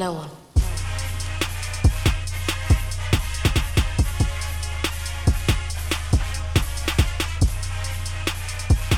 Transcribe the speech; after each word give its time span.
No 0.00 0.14
one. 0.14 0.30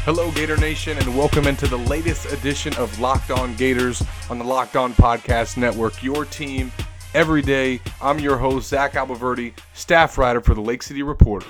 Hello, 0.05 0.31
Gator 0.31 0.57
Nation, 0.59 0.97
and 0.99 1.19
welcome 1.19 1.49
into 1.49 1.67
the 1.67 1.77
latest 1.77 2.33
edition 2.33 2.73
of 2.77 3.01
Locked 3.01 3.33
On 3.33 3.53
Gators 3.57 4.01
on 4.31 4.39
the 4.39 4.45
Locked 4.45 4.77
On 4.77 4.93
Podcast 4.95 5.57
Network. 5.57 6.01
Your 6.05 6.25
team 6.25 6.71
every 7.15 7.43
day. 7.43 7.81
I'm 8.01 8.21
your 8.21 8.37
host, 8.37 8.69
Zach 8.69 8.93
Abolverdi, 8.93 9.55
staff 9.75 10.17
writer 10.17 10.41
for 10.41 10.55
the 10.55 10.61
Lake 10.61 10.85
City 10.85 11.03
Reporter. 11.03 11.49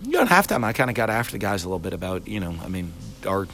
You 0.00 0.12
know, 0.12 0.20
at 0.22 0.28
halftime, 0.28 0.64
I 0.64 0.72
kind 0.72 0.88
of 0.88 0.96
got 0.96 1.10
after 1.10 1.32
the 1.32 1.38
guys 1.38 1.64
a 1.64 1.68
little 1.68 1.78
bit 1.78 1.92
about, 1.92 2.26
you 2.26 2.40
know, 2.40 2.56
I 2.64 2.68
mean, 2.68 2.94
our 3.26 3.46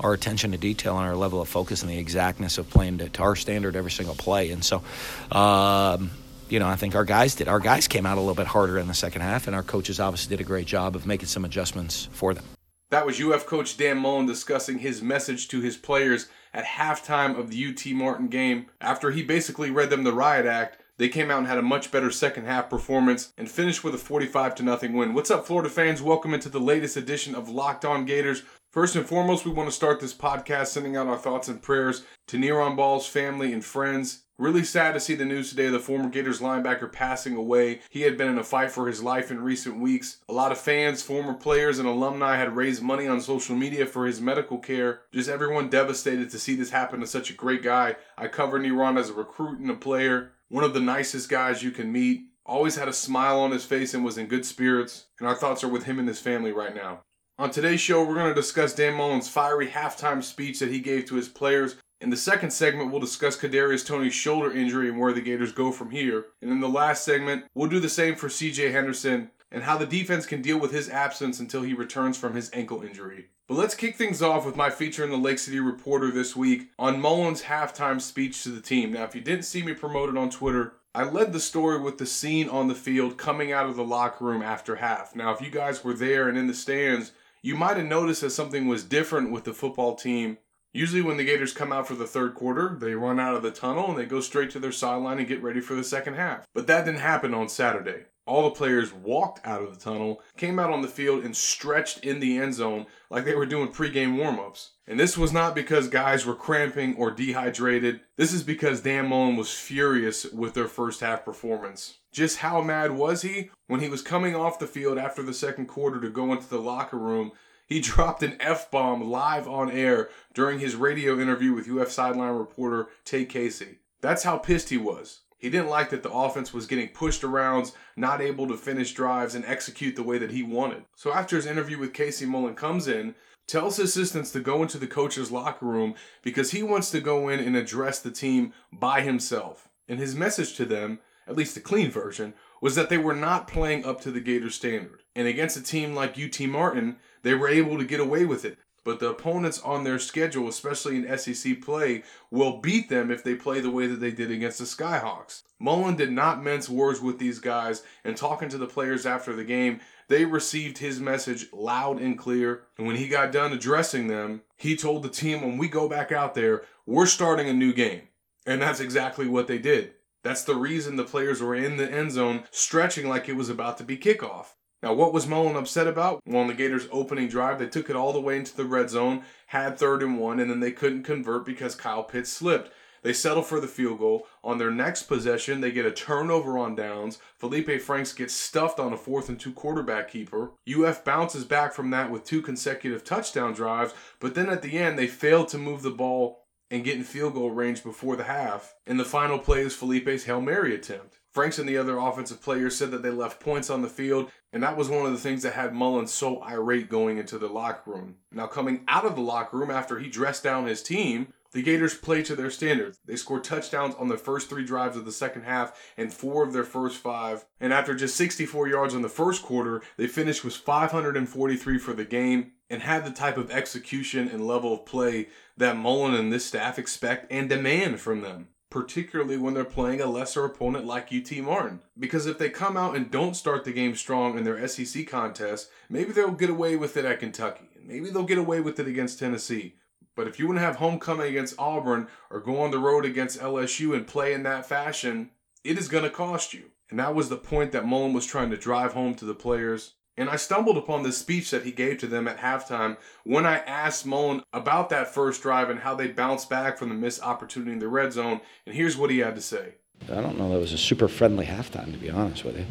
our 0.00 0.12
attention 0.12 0.52
to 0.52 0.58
detail 0.58 0.98
and 0.98 1.06
our 1.06 1.16
level 1.16 1.40
of 1.40 1.48
focus 1.48 1.82
and 1.82 1.90
the 1.90 1.98
exactness 1.98 2.58
of 2.58 2.68
playing 2.68 2.98
to, 2.98 3.08
to 3.08 3.22
our 3.22 3.36
standard 3.36 3.76
every 3.76 3.90
single 3.90 4.14
play. 4.14 4.50
And 4.50 4.64
so, 4.64 4.82
um, 5.30 6.10
you 6.48 6.58
know, 6.58 6.68
I 6.68 6.76
think 6.76 6.94
our 6.94 7.04
guys 7.04 7.34
did. 7.34 7.48
Our 7.48 7.60
guys 7.60 7.86
came 7.86 8.06
out 8.06 8.16
a 8.16 8.20
little 8.20 8.34
bit 8.34 8.48
harder 8.48 8.78
in 8.78 8.88
the 8.88 8.94
second 8.94 9.22
half, 9.22 9.46
and 9.46 9.54
our 9.54 9.62
coaches 9.62 10.00
obviously 10.00 10.36
did 10.36 10.40
a 10.40 10.46
great 10.46 10.66
job 10.66 10.96
of 10.96 11.06
making 11.06 11.28
some 11.28 11.44
adjustments 11.44 12.08
for 12.12 12.34
them. 12.34 12.44
That 12.90 13.06
was 13.06 13.20
UF 13.20 13.46
coach 13.46 13.76
Dan 13.76 13.98
Mullen 13.98 14.26
discussing 14.26 14.80
his 14.80 15.00
message 15.00 15.46
to 15.48 15.60
his 15.60 15.76
players 15.76 16.26
at 16.52 16.64
halftime 16.64 17.38
of 17.38 17.50
the 17.50 17.66
UT 17.68 17.94
Martin 17.94 18.26
game. 18.26 18.66
After 18.80 19.12
he 19.12 19.22
basically 19.22 19.70
read 19.70 19.90
them 19.90 20.02
the 20.02 20.12
riot 20.12 20.44
act, 20.44 20.78
they 20.96 21.08
came 21.08 21.30
out 21.30 21.38
and 21.38 21.46
had 21.46 21.56
a 21.56 21.62
much 21.62 21.92
better 21.92 22.10
second 22.10 22.46
half 22.46 22.68
performance 22.68 23.32
and 23.38 23.50
finished 23.50 23.84
with 23.84 23.94
a 23.94 23.98
45 23.98 24.56
to 24.56 24.62
nothing 24.64 24.92
win. 24.92 25.14
What's 25.14 25.30
up, 25.30 25.46
Florida 25.46 25.70
fans? 25.70 26.02
Welcome 26.02 26.34
into 26.34 26.48
the 26.48 26.58
latest 26.58 26.96
edition 26.96 27.34
of 27.34 27.48
Locked 27.48 27.84
On 27.84 28.04
Gators. 28.04 28.42
First 28.70 28.94
and 28.94 29.04
foremost, 29.04 29.44
we 29.44 29.50
want 29.50 29.68
to 29.68 29.74
start 29.74 29.98
this 29.98 30.14
podcast 30.14 30.68
sending 30.68 30.96
out 30.96 31.08
our 31.08 31.18
thoughts 31.18 31.48
and 31.48 31.60
prayers 31.60 32.04
to 32.28 32.36
Neiron 32.36 32.76
Ball's 32.76 33.04
family 33.04 33.52
and 33.52 33.64
friends. 33.64 34.22
Really 34.38 34.62
sad 34.62 34.92
to 34.94 35.00
see 35.00 35.16
the 35.16 35.24
news 35.24 35.50
today 35.50 35.66
of 35.66 35.72
the 35.72 35.80
former 35.80 36.08
Gators 36.08 36.38
linebacker 36.38 36.90
passing 36.90 37.34
away. 37.34 37.80
He 37.90 38.02
had 38.02 38.16
been 38.16 38.28
in 38.28 38.38
a 38.38 38.44
fight 38.44 38.70
for 38.70 38.86
his 38.86 39.02
life 39.02 39.32
in 39.32 39.42
recent 39.42 39.80
weeks. 39.80 40.20
A 40.28 40.32
lot 40.32 40.52
of 40.52 40.58
fans, 40.58 41.02
former 41.02 41.34
players, 41.34 41.80
and 41.80 41.88
alumni 41.88 42.36
had 42.36 42.54
raised 42.54 42.80
money 42.80 43.08
on 43.08 43.20
social 43.20 43.56
media 43.56 43.86
for 43.86 44.06
his 44.06 44.20
medical 44.20 44.58
care. 44.58 45.00
Just 45.12 45.28
everyone 45.28 45.68
devastated 45.68 46.30
to 46.30 46.38
see 46.38 46.54
this 46.54 46.70
happen 46.70 47.00
to 47.00 47.08
such 47.08 47.28
a 47.28 47.34
great 47.34 47.64
guy. 47.64 47.96
I 48.16 48.28
covered 48.28 48.62
Neiron 48.62 49.00
as 49.00 49.10
a 49.10 49.14
recruit 49.14 49.58
and 49.58 49.70
a 49.70 49.74
player. 49.74 50.30
One 50.48 50.62
of 50.62 50.74
the 50.74 50.80
nicest 50.80 51.28
guys 51.28 51.64
you 51.64 51.72
can 51.72 51.90
meet. 51.90 52.20
Always 52.46 52.76
had 52.76 52.86
a 52.86 52.92
smile 52.92 53.40
on 53.40 53.50
his 53.50 53.64
face 53.64 53.94
and 53.94 54.04
was 54.04 54.16
in 54.16 54.26
good 54.26 54.46
spirits. 54.46 55.06
And 55.18 55.26
our 55.26 55.34
thoughts 55.34 55.64
are 55.64 55.68
with 55.68 55.86
him 55.86 55.98
and 55.98 56.06
his 56.06 56.20
family 56.20 56.52
right 56.52 56.74
now. 56.74 57.02
On 57.40 57.50
today's 57.50 57.80
show, 57.80 58.04
we're 58.04 58.16
going 58.16 58.28
to 58.28 58.34
discuss 58.34 58.74
Dan 58.74 58.92
Mullen's 58.92 59.30
fiery 59.30 59.68
halftime 59.68 60.22
speech 60.22 60.58
that 60.58 60.70
he 60.70 60.78
gave 60.78 61.06
to 61.06 61.14
his 61.14 61.26
players. 61.26 61.76
In 62.02 62.10
the 62.10 62.16
second 62.18 62.50
segment, 62.50 62.90
we'll 62.90 63.00
discuss 63.00 63.34
Kadarius 63.34 63.86
Toney's 63.86 64.12
shoulder 64.12 64.52
injury 64.52 64.90
and 64.90 65.00
where 65.00 65.14
the 65.14 65.22
Gators 65.22 65.50
go 65.50 65.72
from 65.72 65.90
here. 65.90 66.26
And 66.42 66.50
in 66.50 66.60
the 66.60 66.68
last 66.68 67.02
segment, 67.02 67.46
we'll 67.54 67.70
do 67.70 67.80
the 67.80 67.88
same 67.88 68.14
for 68.14 68.28
CJ 68.28 68.72
Henderson 68.72 69.30
and 69.50 69.62
how 69.62 69.78
the 69.78 69.86
defense 69.86 70.26
can 70.26 70.42
deal 70.42 70.60
with 70.60 70.70
his 70.70 70.90
absence 70.90 71.40
until 71.40 71.62
he 71.62 71.72
returns 71.72 72.18
from 72.18 72.34
his 72.34 72.50
ankle 72.52 72.82
injury. 72.82 73.28
But 73.48 73.56
let's 73.56 73.74
kick 73.74 73.96
things 73.96 74.20
off 74.20 74.44
with 74.44 74.54
my 74.54 74.68
feature 74.68 75.02
in 75.02 75.10
the 75.10 75.16
Lake 75.16 75.38
City 75.38 75.60
Reporter 75.60 76.10
this 76.10 76.36
week 76.36 76.68
on 76.78 77.00
Mullen's 77.00 77.44
halftime 77.44 78.02
speech 78.02 78.42
to 78.42 78.50
the 78.50 78.60
team. 78.60 78.92
Now, 78.92 79.04
if 79.04 79.14
you 79.14 79.22
didn't 79.22 79.46
see 79.46 79.62
me 79.62 79.72
promote 79.72 80.10
it 80.10 80.18
on 80.18 80.28
Twitter, 80.28 80.74
I 80.94 81.04
led 81.04 81.32
the 81.32 81.40
story 81.40 81.78
with 81.78 81.96
the 81.96 82.04
scene 82.04 82.50
on 82.50 82.68
the 82.68 82.74
field 82.74 83.16
coming 83.16 83.50
out 83.50 83.66
of 83.66 83.76
the 83.76 83.84
locker 83.84 84.26
room 84.26 84.42
after 84.42 84.76
half. 84.76 85.16
Now, 85.16 85.32
if 85.32 85.40
you 85.40 85.48
guys 85.48 85.82
were 85.82 85.94
there 85.94 86.28
and 86.28 86.36
in 86.36 86.46
the 86.46 86.52
stands, 86.52 87.12
you 87.42 87.56
might 87.56 87.76
have 87.76 87.86
noticed 87.86 88.20
that 88.20 88.30
something 88.30 88.66
was 88.66 88.84
different 88.84 89.32
with 89.32 89.44
the 89.44 89.54
football 89.54 89.94
team. 89.94 90.38
Usually, 90.72 91.02
when 91.02 91.16
the 91.16 91.24
Gators 91.24 91.52
come 91.52 91.72
out 91.72 91.88
for 91.88 91.94
the 91.94 92.06
third 92.06 92.34
quarter, 92.34 92.76
they 92.80 92.94
run 92.94 93.18
out 93.18 93.34
of 93.34 93.42
the 93.42 93.50
tunnel 93.50 93.90
and 93.90 93.98
they 93.98 94.06
go 94.06 94.20
straight 94.20 94.50
to 94.50 94.60
their 94.60 94.70
sideline 94.70 95.18
and 95.18 95.26
get 95.26 95.42
ready 95.42 95.60
for 95.60 95.74
the 95.74 95.82
second 95.82 96.14
half. 96.14 96.46
But 96.54 96.66
that 96.68 96.84
didn't 96.84 97.00
happen 97.00 97.34
on 97.34 97.48
Saturday. 97.48 98.04
All 98.26 98.44
the 98.44 98.50
players 98.50 98.92
walked 98.92 99.44
out 99.44 99.62
of 99.62 99.74
the 99.74 99.80
tunnel, 99.80 100.22
came 100.36 100.60
out 100.60 100.70
on 100.70 100.82
the 100.82 100.88
field, 100.88 101.24
and 101.24 101.34
stretched 101.36 102.04
in 102.04 102.20
the 102.20 102.38
end 102.38 102.54
zone 102.54 102.86
like 103.10 103.24
they 103.24 103.34
were 103.34 103.46
doing 103.46 103.68
pregame 103.68 104.14
warmups. 104.16 104.68
And 104.86 105.00
this 105.00 105.18
was 105.18 105.32
not 105.32 105.54
because 105.54 105.88
guys 105.88 106.24
were 106.24 106.36
cramping 106.36 106.94
or 106.94 107.10
dehydrated. 107.10 108.00
This 108.16 108.32
is 108.32 108.44
because 108.44 108.82
Dan 108.82 109.08
Mullen 109.08 109.36
was 109.36 109.52
furious 109.52 110.26
with 110.26 110.54
their 110.54 110.68
first 110.68 111.00
half 111.00 111.24
performance. 111.24 111.98
Just 112.12 112.38
how 112.38 112.60
mad 112.60 112.92
was 112.92 113.22
he? 113.22 113.50
When 113.66 113.80
he 113.80 113.88
was 113.88 114.02
coming 114.02 114.34
off 114.34 114.58
the 114.58 114.66
field 114.66 114.98
after 114.98 115.22
the 115.22 115.34
second 115.34 115.66
quarter 115.66 116.00
to 116.00 116.10
go 116.10 116.32
into 116.32 116.48
the 116.48 116.58
locker 116.58 116.98
room, 116.98 117.32
he 117.66 117.80
dropped 117.80 118.22
an 118.22 118.36
F 118.40 118.70
bomb 118.70 119.10
live 119.10 119.46
on 119.46 119.70
air 119.70 120.10
during 120.34 120.58
his 120.58 120.76
radio 120.76 121.20
interview 121.20 121.52
with 121.52 121.70
UF 121.70 121.90
sideline 121.90 122.34
reporter 122.34 122.88
Tay 123.04 123.24
Casey. 123.24 123.78
That's 124.00 124.24
how 124.24 124.38
pissed 124.38 124.70
he 124.70 124.76
was. 124.76 125.20
He 125.38 125.48
didn't 125.48 125.68
like 125.70 125.88
that 125.90 126.02
the 126.02 126.12
offense 126.12 126.52
was 126.52 126.66
getting 126.66 126.88
pushed 126.88 127.24
around, 127.24 127.72
not 127.96 128.20
able 128.20 128.46
to 128.48 128.58
finish 128.58 128.92
drives 128.92 129.34
and 129.34 129.44
execute 129.46 129.96
the 129.96 130.02
way 130.02 130.18
that 130.18 130.32
he 130.32 130.42
wanted. 130.42 130.84
So 130.94 131.12
after 131.12 131.36
his 131.36 131.46
interview 131.46 131.78
with 131.78 131.94
Casey 131.94 132.26
Mullen 132.26 132.54
comes 132.54 132.86
in, 132.86 133.14
tells 133.46 133.78
his 133.78 133.90
assistants 133.90 134.30
to 134.32 134.40
go 134.40 134.62
into 134.62 134.76
the 134.76 134.86
coach's 134.86 135.32
locker 135.32 135.64
room 135.64 135.94
because 136.22 136.50
he 136.50 136.62
wants 136.62 136.90
to 136.90 137.00
go 137.00 137.28
in 137.28 137.40
and 137.40 137.56
address 137.56 138.00
the 138.00 138.10
team 138.10 138.52
by 138.70 139.00
himself. 139.00 139.68
And 139.88 139.98
his 139.98 140.14
message 140.14 140.54
to 140.56 140.66
them, 140.66 141.00
at 141.30 141.36
least 141.36 141.54
the 141.54 141.60
clean 141.60 141.90
version, 141.90 142.34
was 142.60 142.74
that 142.74 142.90
they 142.90 142.98
were 142.98 143.14
not 143.14 143.48
playing 143.48 143.84
up 143.84 144.00
to 144.02 144.10
the 144.10 144.20
Gators 144.20 144.56
standard. 144.56 145.02
And 145.14 145.26
against 145.26 145.56
a 145.56 145.62
team 145.62 145.94
like 145.94 146.18
UT 146.18 146.38
Martin, 146.48 146.96
they 147.22 147.34
were 147.34 147.48
able 147.48 147.78
to 147.78 147.84
get 147.84 148.00
away 148.00 148.24
with 148.24 148.44
it. 148.44 148.58
But 148.82 148.98
the 148.98 149.10
opponents 149.10 149.60
on 149.60 149.84
their 149.84 149.98
schedule, 149.98 150.48
especially 150.48 150.96
in 150.96 151.18
SEC 151.18 151.60
play, 151.60 152.02
will 152.30 152.60
beat 152.60 152.88
them 152.88 153.10
if 153.10 153.22
they 153.22 153.34
play 153.34 153.60
the 153.60 153.70
way 153.70 153.86
that 153.86 154.00
they 154.00 154.10
did 154.10 154.30
against 154.30 154.58
the 154.58 154.64
Skyhawks. 154.64 155.42
Mullen 155.58 155.96
did 155.96 156.10
not 156.10 156.42
mince 156.42 156.68
words 156.68 157.00
with 157.00 157.18
these 157.18 157.38
guys, 157.38 157.82
and 158.04 158.16
talking 158.16 158.48
to 158.48 158.58
the 158.58 158.66
players 158.66 159.04
after 159.04 159.36
the 159.36 159.44
game, 159.44 159.80
they 160.08 160.24
received 160.24 160.78
his 160.78 160.98
message 160.98 161.46
loud 161.52 162.00
and 162.00 162.18
clear. 162.18 162.62
And 162.78 162.86
when 162.86 162.96
he 162.96 163.06
got 163.06 163.32
done 163.32 163.52
addressing 163.52 164.08
them, 164.08 164.42
he 164.56 164.76
told 164.76 165.02
the 165.02 165.10
team, 165.10 165.42
when 165.42 165.58
we 165.58 165.68
go 165.68 165.88
back 165.88 166.10
out 166.10 166.34
there, 166.34 166.62
we're 166.86 167.06
starting 167.06 167.48
a 167.48 167.52
new 167.52 167.74
game. 167.74 168.08
And 168.46 168.62
that's 168.62 168.80
exactly 168.80 169.28
what 169.28 169.46
they 169.46 169.58
did. 169.58 169.92
That's 170.22 170.44
the 170.44 170.54
reason 170.54 170.96
the 170.96 171.04
players 171.04 171.40
were 171.40 171.54
in 171.54 171.76
the 171.76 171.90
end 171.90 172.12
zone 172.12 172.44
stretching 172.50 173.08
like 173.08 173.28
it 173.28 173.36
was 173.36 173.48
about 173.48 173.78
to 173.78 173.84
be 173.84 173.96
kickoff. 173.96 174.48
Now, 174.82 174.94
what 174.94 175.12
was 175.12 175.26
Mullen 175.26 175.56
upset 175.56 175.86
about? 175.86 176.20
Well, 176.26 176.40
on 176.40 176.46
the 176.46 176.54
Gators' 176.54 176.88
opening 176.90 177.28
drive, 177.28 177.58
they 177.58 177.66
took 177.66 177.90
it 177.90 177.96
all 177.96 178.12
the 178.12 178.20
way 178.20 178.36
into 178.36 178.56
the 178.56 178.64
red 178.64 178.88
zone, 178.88 179.24
had 179.48 179.78
third 179.78 180.02
and 180.02 180.18
one, 180.18 180.40
and 180.40 180.50
then 180.50 180.60
they 180.60 180.72
couldn't 180.72 181.02
convert 181.02 181.44
because 181.44 181.74
Kyle 181.74 182.02
Pitts 182.02 182.30
slipped. 182.30 182.72
They 183.02 183.12
settle 183.12 183.42
for 183.42 183.60
the 183.60 183.66
field 183.66 183.98
goal. 183.98 184.26
On 184.44 184.58
their 184.58 184.70
next 184.70 185.04
possession, 185.04 185.60
they 185.60 185.70
get 185.70 185.86
a 185.86 185.90
turnover 185.90 186.58
on 186.58 186.74
downs. 186.74 187.18
Felipe 187.38 187.80
Franks 187.80 188.12
gets 188.12 188.34
stuffed 188.34 188.78
on 188.78 188.92
a 188.92 188.96
fourth 188.96 189.28
and 189.28 189.40
two 189.40 189.52
quarterback 189.52 190.10
keeper. 190.10 190.52
UF 190.68 191.04
bounces 191.04 191.44
back 191.44 191.72
from 191.72 191.90
that 191.90 192.10
with 192.10 192.24
two 192.24 192.42
consecutive 192.42 193.04
touchdown 193.04 193.52
drives, 193.52 193.94
but 194.18 194.34
then 194.34 194.48
at 194.48 194.62
the 194.62 194.78
end, 194.78 194.98
they 194.98 195.06
fail 195.06 195.44
to 195.46 195.58
move 195.58 195.82
the 195.82 195.90
ball 195.90 196.44
and 196.70 196.84
get 196.84 196.96
in 196.96 197.04
field 197.04 197.34
goal 197.34 197.50
range 197.50 197.82
before 197.82 198.16
the 198.16 198.24
half. 198.24 198.74
And 198.86 198.98
the 198.98 199.04
final 199.04 199.38
play 199.38 199.60
is 199.60 199.74
Felipe's 199.74 200.24
Hail 200.24 200.40
Mary 200.40 200.74
attempt. 200.74 201.18
Franks 201.32 201.58
and 201.58 201.68
the 201.68 201.76
other 201.76 201.98
offensive 201.98 202.42
players 202.42 202.76
said 202.76 202.90
that 202.90 203.02
they 203.02 203.10
left 203.10 203.40
points 203.40 203.70
on 203.70 203.82
the 203.82 203.88
field, 203.88 204.30
and 204.52 204.62
that 204.62 204.76
was 204.76 204.88
one 204.88 205.06
of 205.06 205.12
the 205.12 205.18
things 205.18 205.42
that 205.42 205.52
had 205.52 205.72
Mullins 205.72 206.12
so 206.12 206.42
irate 206.42 206.88
going 206.88 207.18
into 207.18 207.38
the 207.38 207.48
locker 207.48 207.92
room. 207.92 208.16
Now, 208.32 208.46
coming 208.46 208.84
out 208.88 209.04
of 209.04 209.14
the 209.14 209.20
locker 209.20 209.56
room 209.56 209.70
after 209.70 209.98
he 209.98 210.08
dressed 210.08 210.42
down 210.42 210.66
his 210.66 210.82
team, 210.82 211.32
the 211.52 211.62
Gators 211.62 211.94
played 211.94 212.26
to 212.26 212.36
their 212.36 212.50
standards. 212.50 212.98
They 213.04 213.16
scored 213.16 213.42
touchdowns 213.42 213.94
on 213.96 214.08
the 214.08 214.16
first 214.16 214.48
three 214.48 214.64
drives 214.64 214.96
of 214.96 215.04
the 215.04 215.12
second 215.12 215.42
half 215.42 215.92
and 215.96 216.12
four 216.12 216.44
of 216.44 216.52
their 216.52 216.64
first 216.64 216.98
five. 216.98 217.44
And 217.58 217.72
after 217.72 217.94
just 217.94 218.16
64 218.16 218.68
yards 218.68 218.94
in 218.94 219.02
the 219.02 219.08
first 219.08 219.42
quarter, 219.42 219.82
they 219.96 220.06
finished 220.06 220.44
with 220.44 220.56
543 220.56 221.78
for 221.78 221.92
the 221.92 222.04
game 222.04 222.52
and 222.70 222.82
had 222.82 223.04
the 223.04 223.10
type 223.10 223.36
of 223.36 223.50
execution 223.50 224.28
and 224.28 224.46
level 224.46 224.72
of 224.72 224.86
play 224.86 225.28
that 225.56 225.76
Mullen 225.76 226.14
and 226.14 226.32
this 226.32 226.46
staff 226.46 226.78
expect 226.78 227.30
and 227.30 227.48
demand 227.48 228.00
from 228.00 228.22
them 228.22 228.48
particularly 228.70 229.36
when 229.36 229.52
they're 229.52 229.64
playing 229.64 230.00
a 230.00 230.06
lesser 230.06 230.44
opponent 230.44 230.86
like 230.86 231.12
UT 231.12 231.30
Martin. 231.38 231.82
Because 231.98 232.26
if 232.26 232.38
they 232.38 232.48
come 232.48 232.76
out 232.76 232.96
and 232.96 233.10
don't 233.10 233.34
start 233.34 233.64
the 233.64 233.72
game 233.72 233.96
strong 233.96 234.38
in 234.38 234.44
their 234.44 234.66
SEC 234.68 235.06
contest, 235.08 235.70
maybe 235.88 236.12
they'll 236.12 236.30
get 236.30 236.50
away 236.50 236.76
with 236.76 236.96
it 236.96 237.04
at 237.04 237.18
Kentucky. 237.18 237.68
Maybe 237.82 238.10
they'll 238.10 238.22
get 238.22 238.38
away 238.38 238.60
with 238.60 238.78
it 238.78 238.86
against 238.86 239.18
Tennessee. 239.18 239.74
But 240.14 240.28
if 240.28 240.38
you 240.38 240.46
want 240.46 240.58
to 240.58 240.64
have 240.64 240.76
homecoming 240.76 241.26
against 241.26 241.58
Auburn 241.58 242.06
or 242.30 242.40
go 242.40 242.60
on 242.60 242.70
the 242.70 242.78
road 242.78 243.04
against 243.04 243.40
LSU 243.40 243.94
and 243.94 244.06
play 244.06 244.32
in 244.32 244.44
that 244.44 244.66
fashion, 244.66 245.30
it 245.64 245.76
is 245.76 245.88
going 245.88 246.04
to 246.04 246.10
cost 246.10 246.54
you. 246.54 246.70
And 246.90 246.98
that 246.98 247.14
was 247.14 247.28
the 247.28 247.36
point 247.36 247.72
that 247.72 247.86
Mullen 247.86 248.12
was 248.12 248.26
trying 248.26 248.50
to 248.50 248.56
drive 248.56 248.92
home 248.92 249.14
to 249.16 249.24
the 249.24 249.34
players 249.34 249.94
and 250.20 250.28
I 250.28 250.36
stumbled 250.36 250.76
upon 250.76 251.02
this 251.02 251.16
speech 251.16 251.50
that 251.50 251.64
he 251.64 251.72
gave 251.72 251.96
to 251.98 252.06
them 252.06 252.28
at 252.28 252.36
halftime 252.36 252.98
when 253.24 253.46
I 253.46 253.56
asked 253.60 254.04
Mullen 254.04 254.42
about 254.52 254.90
that 254.90 255.14
first 255.14 255.40
drive 255.40 255.70
and 255.70 255.80
how 255.80 255.94
they 255.94 256.08
bounced 256.08 256.50
back 256.50 256.76
from 256.76 256.90
the 256.90 256.94
missed 256.94 257.22
opportunity 257.22 257.72
in 257.72 257.78
the 257.78 257.88
red 257.88 258.12
zone. 258.12 258.42
And 258.66 258.74
here's 258.74 258.98
what 258.98 259.08
he 259.08 259.20
had 259.20 259.34
to 259.36 259.40
say. 259.40 259.76
I 260.12 260.20
don't 260.20 260.36
know 260.36 260.50
that 260.50 260.58
was 260.58 260.74
a 260.74 260.78
super 260.78 261.08
friendly 261.08 261.46
halftime, 261.46 261.90
to 261.92 261.98
be 261.98 262.10
honest 262.10 262.44
with 262.44 262.58
you. 262.58 262.66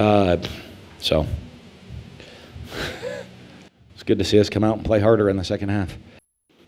Uh, 0.00 0.36
so 1.00 1.26
it's 3.94 4.04
good 4.04 4.18
to 4.18 4.24
see 4.24 4.38
us 4.38 4.48
come 4.48 4.62
out 4.62 4.76
and 4.76 4.86
play 4.86 5.00
harder 5.00 5.28
in 5.28 5.36
the 5.36 5.44
second 5.44 5.70
half. 5.70 5.98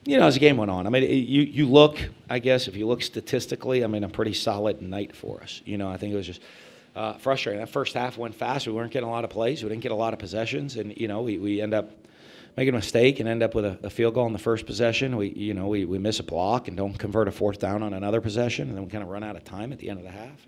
you 0.04 0.18
know, 0.18 0.26
as 0.26 0.34
the 0.34 0.40
game 0.40 0.56
went 0.56 0.72
on, 0.72 0.88
I 0.88 0.90
mean, 0.90 1.04
you 1.04 1.42
you 1.42 1.68
look, 1.68 2.10
I 2.28 2.40
guess, 2.40 2.66
if 2.66 2.74
you 2.74 2.88
look 2.88 3.02
statistically, 3.02 3.84
I 3.84 3.86
mean, 3.86 4.02
a 4.02 4.08
pretty 4.08 4.34
solid 4.34 4.82
night 4.82 5.14
for 5.14 5.40
us. 5.44 5.62
You 5.64 5.78
know, 5.78 5.88
I 5.88 5.96
think 5.96 6.12
it 6.12 6.16
was 6.16 6.26
just 6.26 6.42
uh, 6.94 7.14
frustrating. 7.14 7.60
That 7.60 7.68
first 7.68 7.94
half 7.94 8.18
went 8.18 8.34
fast. 8.34 8.66
We 8.66 8.72
weren't 8.72 8.92
getting 8.92 9.08
a 9.08 9.12
lot 9.12 9.24
of 9.24 9.30
plays. 9.30 9.62
We 9.62 9.68
didn't 9.68 9.82
get 9.82 9.92
a 9.92 9.96
lot 9.96 10.12
of 10.12 10.18
possessions, 10.18 10.76
and 10.76 10.96
you 10.96 11.08
know, 11.08 11.22
we, 11.22 11.38
we 11.38 11.60
end 11.60 11.74
up 11.74 11.90
making 12.56 12.74
a 12.74 12.78
mistake 12.78 13.18
and 13.20 13.28
end 13.28 13.42
up 13.42 13.54
with 13.54 13.64
a, 13.64 13.78
a, 13.82 13.90
field 13.90 14.14
goal 14.14 14.26
in 14.26 14.32
the 14.32 14.38
first 14.38 14.66
possession. 14.66 15.16
We 15.16 15.30
you 15.30 15.54
know 15.54 15.68
we, 15.68 15.84
we 15.84 15.98
miss 15.98 16.20
a 16.20 16.22
block 16.22 16.68
and 16.68 16.76
don't 16.76 16.98
convert 16.98 17.28
a 17.28 17.32
fourth 17.32 17.58
down 17.58 17.82
on 17.82 17.94
another 17.94 18.20
possession, 18.20 18.68
and 18.68 18.76
then 18.76 18.84
we 18.84 18.90
kind 18.90 19.02
of 19.02 19.10
run 19.10 19.22
out 19.22 19.36
of 19.36 19.44
time 19.44 19.72
at 19.72 19.78
the 19.78 19.88
end 19.88 19.98
of 19.98 20.04
the 20.04 20.12
half. 20.12 20.46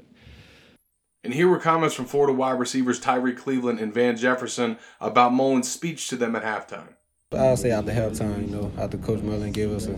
And 1.23 1.32
here 1.32 1.49
were 1.49 1.58
comments 1.58 1.94
from 1.94 2.05
Florida 2.05 2.35
wide 2.35 2.58
receivers 2.58 3.00
Tyree 3.00 3.32
Cleveland 3.32 3.81
and 3.81 3.94
Van 3.94 4.14
Jefferson 4.14 4.76
about 5.00 5.32
Mullen's 5.32 5.70
speech 5.70 6.08
to 6.08 6.17
them 6.17 6.37
at 6.37 6.43
halftime. 6.43 6.88
I'll 7.32 7.56
say 7.56 7.70
after 7.70 7.91
halftime, 7.91 8.49
you 8.49 8.55
know, 8.55 8.73
after 8.79 8.99
Coach 8.99 9.23
Mullen 9.23 9.50
gave 9.50 9.73
us 9.73 9.87
a 9.87 9.96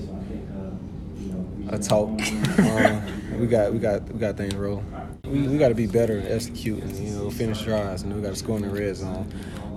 a 1.69 1.79
talk, 1.79 2.09
um, 2.59 3.41
we 3.41 3.49
got 3.49 3.73
we 3.73 3.81
got 3.81 4.09
we 4.09 4.21
got 4.21 4.37
things 4.37 4.55
rolling. 4.55 4.87
We, 5.27 5.49
we 5.49 5.59
got 5.59 5.69
to 5.69 5.75
be 5.75 5.87
better 5.87 6.21
at 6.21 6.31
executing, 6.31 7.05
you 7.05 7.11
know, 7.11 7.31
finish 7.31 7.63
drives, 7.63 8.03
and 8.03 8.15
we 8.15 8.23
got 8.23 8.31
to 8.31 8.37
score 8.37 8.57
in 8.57 8.63
the 8.63 8.71
red 8.71 8.97
zone. 8.97 9.29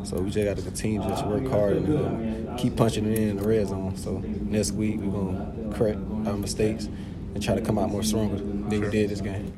So 0.06 0.18
we 0.22 0.30
just 0.30 0.46
got 0.46 0.57
to 0.57 0.62
continue 0.62 1.01
to 1.01 1.07
just 1.10 1.25
work 1.25 1.48
hard 1.48 1.78
and 1.78 2.50
uh, 2.50 2.56
keep 2.56 2.75
punching 2.75 3.06
it 3.06 3.18
in 3.18 3.38
the 3.38 3.48
red 3.48 3.68
zone. 3.68 3.96
So 3.98 4.19
next 4.19 4.72
week 4.72 5.00
we're 5.00 5.12
gonna 5.12 5.75
correct 5.75 6.00
our 6.25 6.38
mistakes 6.38 6.86
and 7.34 7.44
try 7.44 7.56
to 7.56 7.62
come 7.62 7.78
out 7.78 7.90
more 7.90 8.04
stronger 8.04 8.38
than 8.38 8.69
we 8.69 8.80
did 8.90 9.10
this 9.10 9.22
game. 9.22 9.54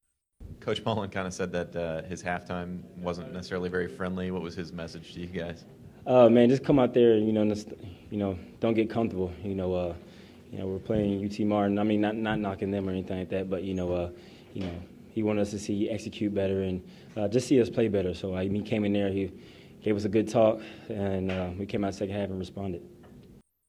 Coach 0.60 0.84
Mullen 0.86 1.10
kind 1.10 1.28
of 1.28 1.34
said 1.34 1.52
that 1.52 1.76
uh, 1.76 2.04
his 2.04 2.24
halftime 2.24 2.84
wasn't 2.98 3.34
necessarily 3.34 3.70
very 3.70 3.88
friendly. 3.88 4.32
What 4.32 4.42
was 4.42 4.56
his 4.56 4.72
message 4.72 5.14
to 5.14 5.20
you 5.20 5.28
guys? 5.28 5.66
Uh, 6.06 6.30
man, 6.30 6.50
just 6.50 6.64
come 6.64 6.80
out 6.80 6.94
there 6.94 7.14
and 7.14 7.28
you 7.28 7.34
know, 7.34 7.44
you 8.10 8.18
know, 8.18 8.38
don't 8.60 8.74
get 8.74 8.90
comfortable. 8.90 9.32
You 9.44 9.56
know, 9.56 9.74
uh, 9.74 9.94
you 10.52 10.60
know, 10.60 10.68
we're 10.68 10.80
playing 10.80 11.26
UT 11.26 11.40
Martin. 11.42 11.80
I 11.80 11.84
mean, 11.84 12.02
not 12.02 12.16
not 12.16 12.40
knocking 12.40 12.72
them 12.72 12.88
or 12.88 12.92
anything 12.92 13.20
like 13.20 13.30
that, 13.30 13.50
but 13.50 13.64
you 13.64 13.74
know, 13.74 13.94
uh, 13.94 14.10
you 14.54 14.64
know, 14.64 14.74
he 15.12 15.24
wanted 15.24 15.42
us 15.42 15.52
to 15.52 15.60
see 15.60 15.90
execute 15.90 16.34
better 16.34 16.63
and 16.63 16.84
uh, 17.16 17.28
just 17.28 17.48
see 17.48 17.62
us 17.62 17.69
play 17.69 17.88
better. 17.88 18.13
So 18.13 18.36
I, 18.36 18.48
he 18.48 18.62
came 18.62 18.86
in 18.86 18.94
there, 18.94 19.10
he 19.10 19.31
gave 19.84 19.96
us 19.96 20.06
a 20.06 20.10
good 20.10 20.30
talk, 20.30 20.62
and 20.90 21.31
uh, 21.31 21.50
we 21.58 21.66
came 21.66 21.84
out 21.84 21.94
second 21.94 22.16
half 22.16 22.30
and 22.30 22.40
responded. 22.40 22.81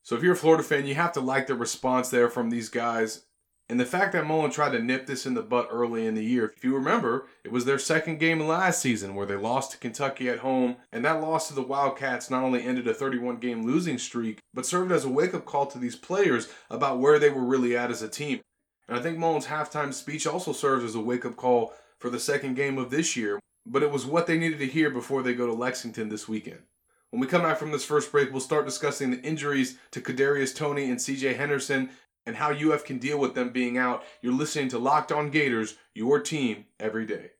So 0.04 0.16
if 0.16 0.22
you're 0.22 0.34
a 0.34 0.36
Florida 0.36 0.62
fan, 0.62 0.86
you 0.86 0.94
have 0.94 1.12
to 1.12 1.20
like 1.20 1.46
the 1.46 1.54
response 1.54 2.10
there 2.10 2.28
from 2.28 2.50
these 2.50 2.68
guys. 2.68 3.24
And 3.68 3.78
the 3.78 3.86
fact 3.86 4.12
that 4.12 4.26
Mullen 4.26 4.50
tried 4.50 4.72
to 4.72 4.82
nip 4.82 5.06
this 5.06 5.24
in 5.24 5.34
the 5.34 5.42
butt 5.42 5.68
early 5.70 6.04
in 6.04 6.14
the 6.14 6.24
year, 6.24 6.52
if 6.56 6.64
you 6.64 6.74
remember, 6.74 7.26
it 7.44 7.52
was 7.52 7.64
their 7.64 7.78
second 7.78 8.18
game 8.18 8.40
last 8.40 8.82
season 8.82 9.14
where 9.14 9.24
they 9.24 9.36
lost 9.36 9.70
to 9.70 9.78
Kentucky 9.78 10.28
at 10.28 10.40
home, 10.40 10.76
and 10.90 11.04
that 11.04 11.22
loss 11.22 11.48
to 11.48 11.54
the 11.54 11.62
Wildcats 11.62 12.28
not 12.28 12.42
only 12.42 12.62
ended 12.62 12.86
a 12.86 12.92
31 12.92 13.36
game 13.36 13.64
losing 13.64 13.96
streak, 13.96 14.40
but 14.52 14.66
served 14.66 14.92
as 14.92 15.04
a 15.04 15.08
wake 15.08 15.32
up 15.32 15.46
call 15.46 15.66
to 15.66 15.78
these 15.78 15.96
players 15.96 16.48
about 16.68 16.98
where 16.98 17.18
they 17.18 17.30
were 17.30 17.44
really 17.44 17.76
at 17.76 17.90
as 17.90 18.02
a 18.02 18.08
team. 18.08 18.40
And 18.88 18.98
I 18.98 19.02
think 19.02 19.18
Mullen's 19.18 19.46
halftime 19.46 19.92
speech 19.94 20.26
also 20.26 20.52
serves 20.52 20.84
as 20.84 20.94
a 20.94 21.00
wake 21.00 21.24
up 21.24 21.36
call 21.36 21.74
for 21.98 22.10
the 22.10 22.20
second 22.20 22.54
game 22.54 22.78
of 22.78 22.90
this 22.90 23.16
year, 23.16 23.38
but 23.64 23.82
it 23.82 23.90
was 23.90 24.04
what 24.04 24.26
they 24.26 24.38
needed 24.38 24.58
to 24.58 24.66
hear 24.66 24.90
before 24.90 25.22
they 25.22 25.34
go 25.34 25.46
to 25.46 25.52
Lexington 25.52 26.08
this 26.08 26.28
weekend. 26.28 26.60
When 27.10 27.20
we 27.20 27.26
come 27.26 27.42
back 27.42 27.58
from 27.58 27.72
this 27.72 27.84
first 27.84 28.10
break, 28.10 28.32
we'll 28.32 28.40
start 28.40 28.64
discussing 28.64 29.10
the 29.10 29.20
injuries 29.20 29.78
to 29.90 30.00
Kadarius 30.00 30.54
Toney 30.54 30.90
and 30.90 30.98
CJ 30.98 31.36
Henderson 31.36 31.90
and 32.24 32.36
how 32.36 32.52
UF 32.52 32.84
can 32.84 32.98
deal 32.98 33.18
with 33.18 33.34
them 33.34 33.50
being 33.50 33.76
out. 33.76 34.02
You're 34.20 34.32
listening 34.32 34.68
to 34.68 34.78
Locked 34.78 35.12
On 35.12 35.30
Gators, 35.30 35.76
your 35.94 36.20
team 36.20 36.64
every 36.80 37.04
day. 37.04 37.32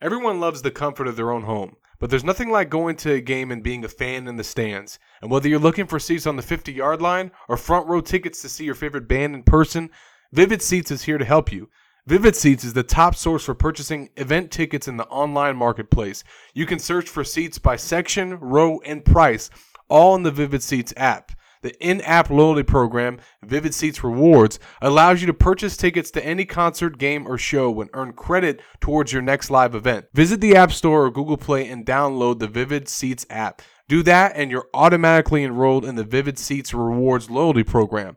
Everyone 0.00 0.40
loves 0.40 0.62
the 0.62 0.70
comfort 0.72 1.06
of 1.06 1.14
their 1.14 1.30
own 1.30 1.42
home, 1.42 1.76
but 2.00 2.10
there's 2.10 2.24
nothing 2.24 2.50
like 2.50 2.70
going 2.70 2.96
to 2.96 3.12
a 3.12 3.20
game 3.20 3.52
and 3.52 3.62
being 3.62 3.84
a 3.84 3.88
fan 3.88 4.26
in 4.26 4.36
the 4.36 4.42
stands. 4.42 4.98
And 5.20 5.30
whether 5.30 5.48
you're 5.48 5.60
looking 5.60 5.86
for 5.86 6.00
seats 6.00 6.26
on 6.26 6.34
the 6.34 6.42
50 6.42 6.72
yard 6.72 7.00
line 7.00 7.30
or 7.48 7.56
front 7.56 7.86
row 7.86 8.00
tickets 8.00 8.42
to 8.42 8.48
see 8.48 8.64
your 8.64 8.74
favorite 8.74 9.06
band 9.06 9.36
in 9.36 9.44
person, 9.44 9.90
Vivid 10.34 10.62
Seats 10.62 10.90
is 10.90 11.02
here 11.02 11.18
to 11.18 11.26
help 11.26 11.52
you. 11.52 11.68
Vivid 12.06 12.34
Seats 12.34 12.64
is 12.64 12.72
the 12.72 12.82
top 12.82 13.14
source 13.14 13.44
for 13.44 13.54
purchasing 13.54 14.08
event 14.16 14.50
tickets 14.50 14.88
in 14.88 14.96
the 14.96 15.06
online 15.08 15.56
marketplace. 15.56 16.24
You 16.54 16.64
can 16.64 16.78
search 16.78 17.06
for 17.06 17.22
seats 17.22 17.58
by 17.58 17.76
section, 17.76 18.40
row, 18.40 18.80
and 18.80 19.04
price, 19.04 19.50
all 19.90 20.14
in 20.14 20.22
the 20.22 20.30
Vivid 20.30 20.62
Seats 20.62 20.94
app. 20.96 21.32
The 21.60 21.78
in 21.86 22.00
app 22.00 22.30
loyalty 22.30 22.62
program, 22.62 23.18
Vivid 23.44 23.74
Seats 23.74 24.02
Rewards, 24.02 24.58
allows 24.80 25.20
you 25.20 25.26
to 25.26 25.34
purchase 25.34 25.76
tickets 25.76 26.10
to 26.12 26.24
any 26.24 26.46
concert, 26.46 26.96
game, 26.96 27.28
or 27.28 27.36
show 27.36 27.78
and 27.82 27.90
earn 27.92 28.14
credit 28.14 28.62
towards 28.80 29.12
your 29.12 29.22
next 29.22 29.50
live 29.50 29.74
event. 29.74 30.06
Visit 30.14 30.40
the 30.40 30.56
App 30.56 30.72
Store 30.72 31.04
or 31.04 31.10
Google 31.10 31.36
Play 31.36 31.68
and 31.68 31.84
download 31.84 32.38
the 32.38 32.48
Vivid 32.48 32.88
Seats 32.88 33.26
app. 33.28 33.60
Do 33.86 34.02
that, 34.04 34.32
and 34.34 34.50
you're 34.50 34.68
automatically 34.72 35.44
enrolled 35.44 35.84
in 35.84 35.96
the 35.96 36.04
Vivid 36.04 36.38
Seats 36.38 36.72
Rewards 36.72 37.28
loyalty 37.28 37.64
program. 37.64 38.16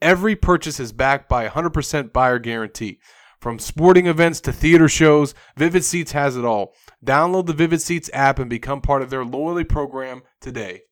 Every 0.00 0.36
purchase 0.36 0.78
is 0.78 0.92
backed 0.92 1.28
by 1.28 1.42
a 1.42 1.50
100% 1.50 2.12
buyer 2.12 2.38
guarantee. 2.38 3.00
From 3.40 3.58
sporting 3.58 4.06
events 4.06 4.40
to 4.42 4.52
theater 4.52 4.88
shows, 4.88 5.34
Vivid 5.56 5.84
Seats 5.84 6.12
has 6.12 6.36
it 6.36 6.44
all. 6.44 6.74
Download 7.04 7.46
the 7.46 7.52
Vivid 7.52 7.82
Seats 7.82 8.08
app 8.12 8.38
and 8.38 8.48
become 8.48 8.80
part 8.80 9.02
of 9.02 9.10
their 9.10 9.24
loyalty 9.24 9.64
program 9.64 10.22
today. 10.40 10.82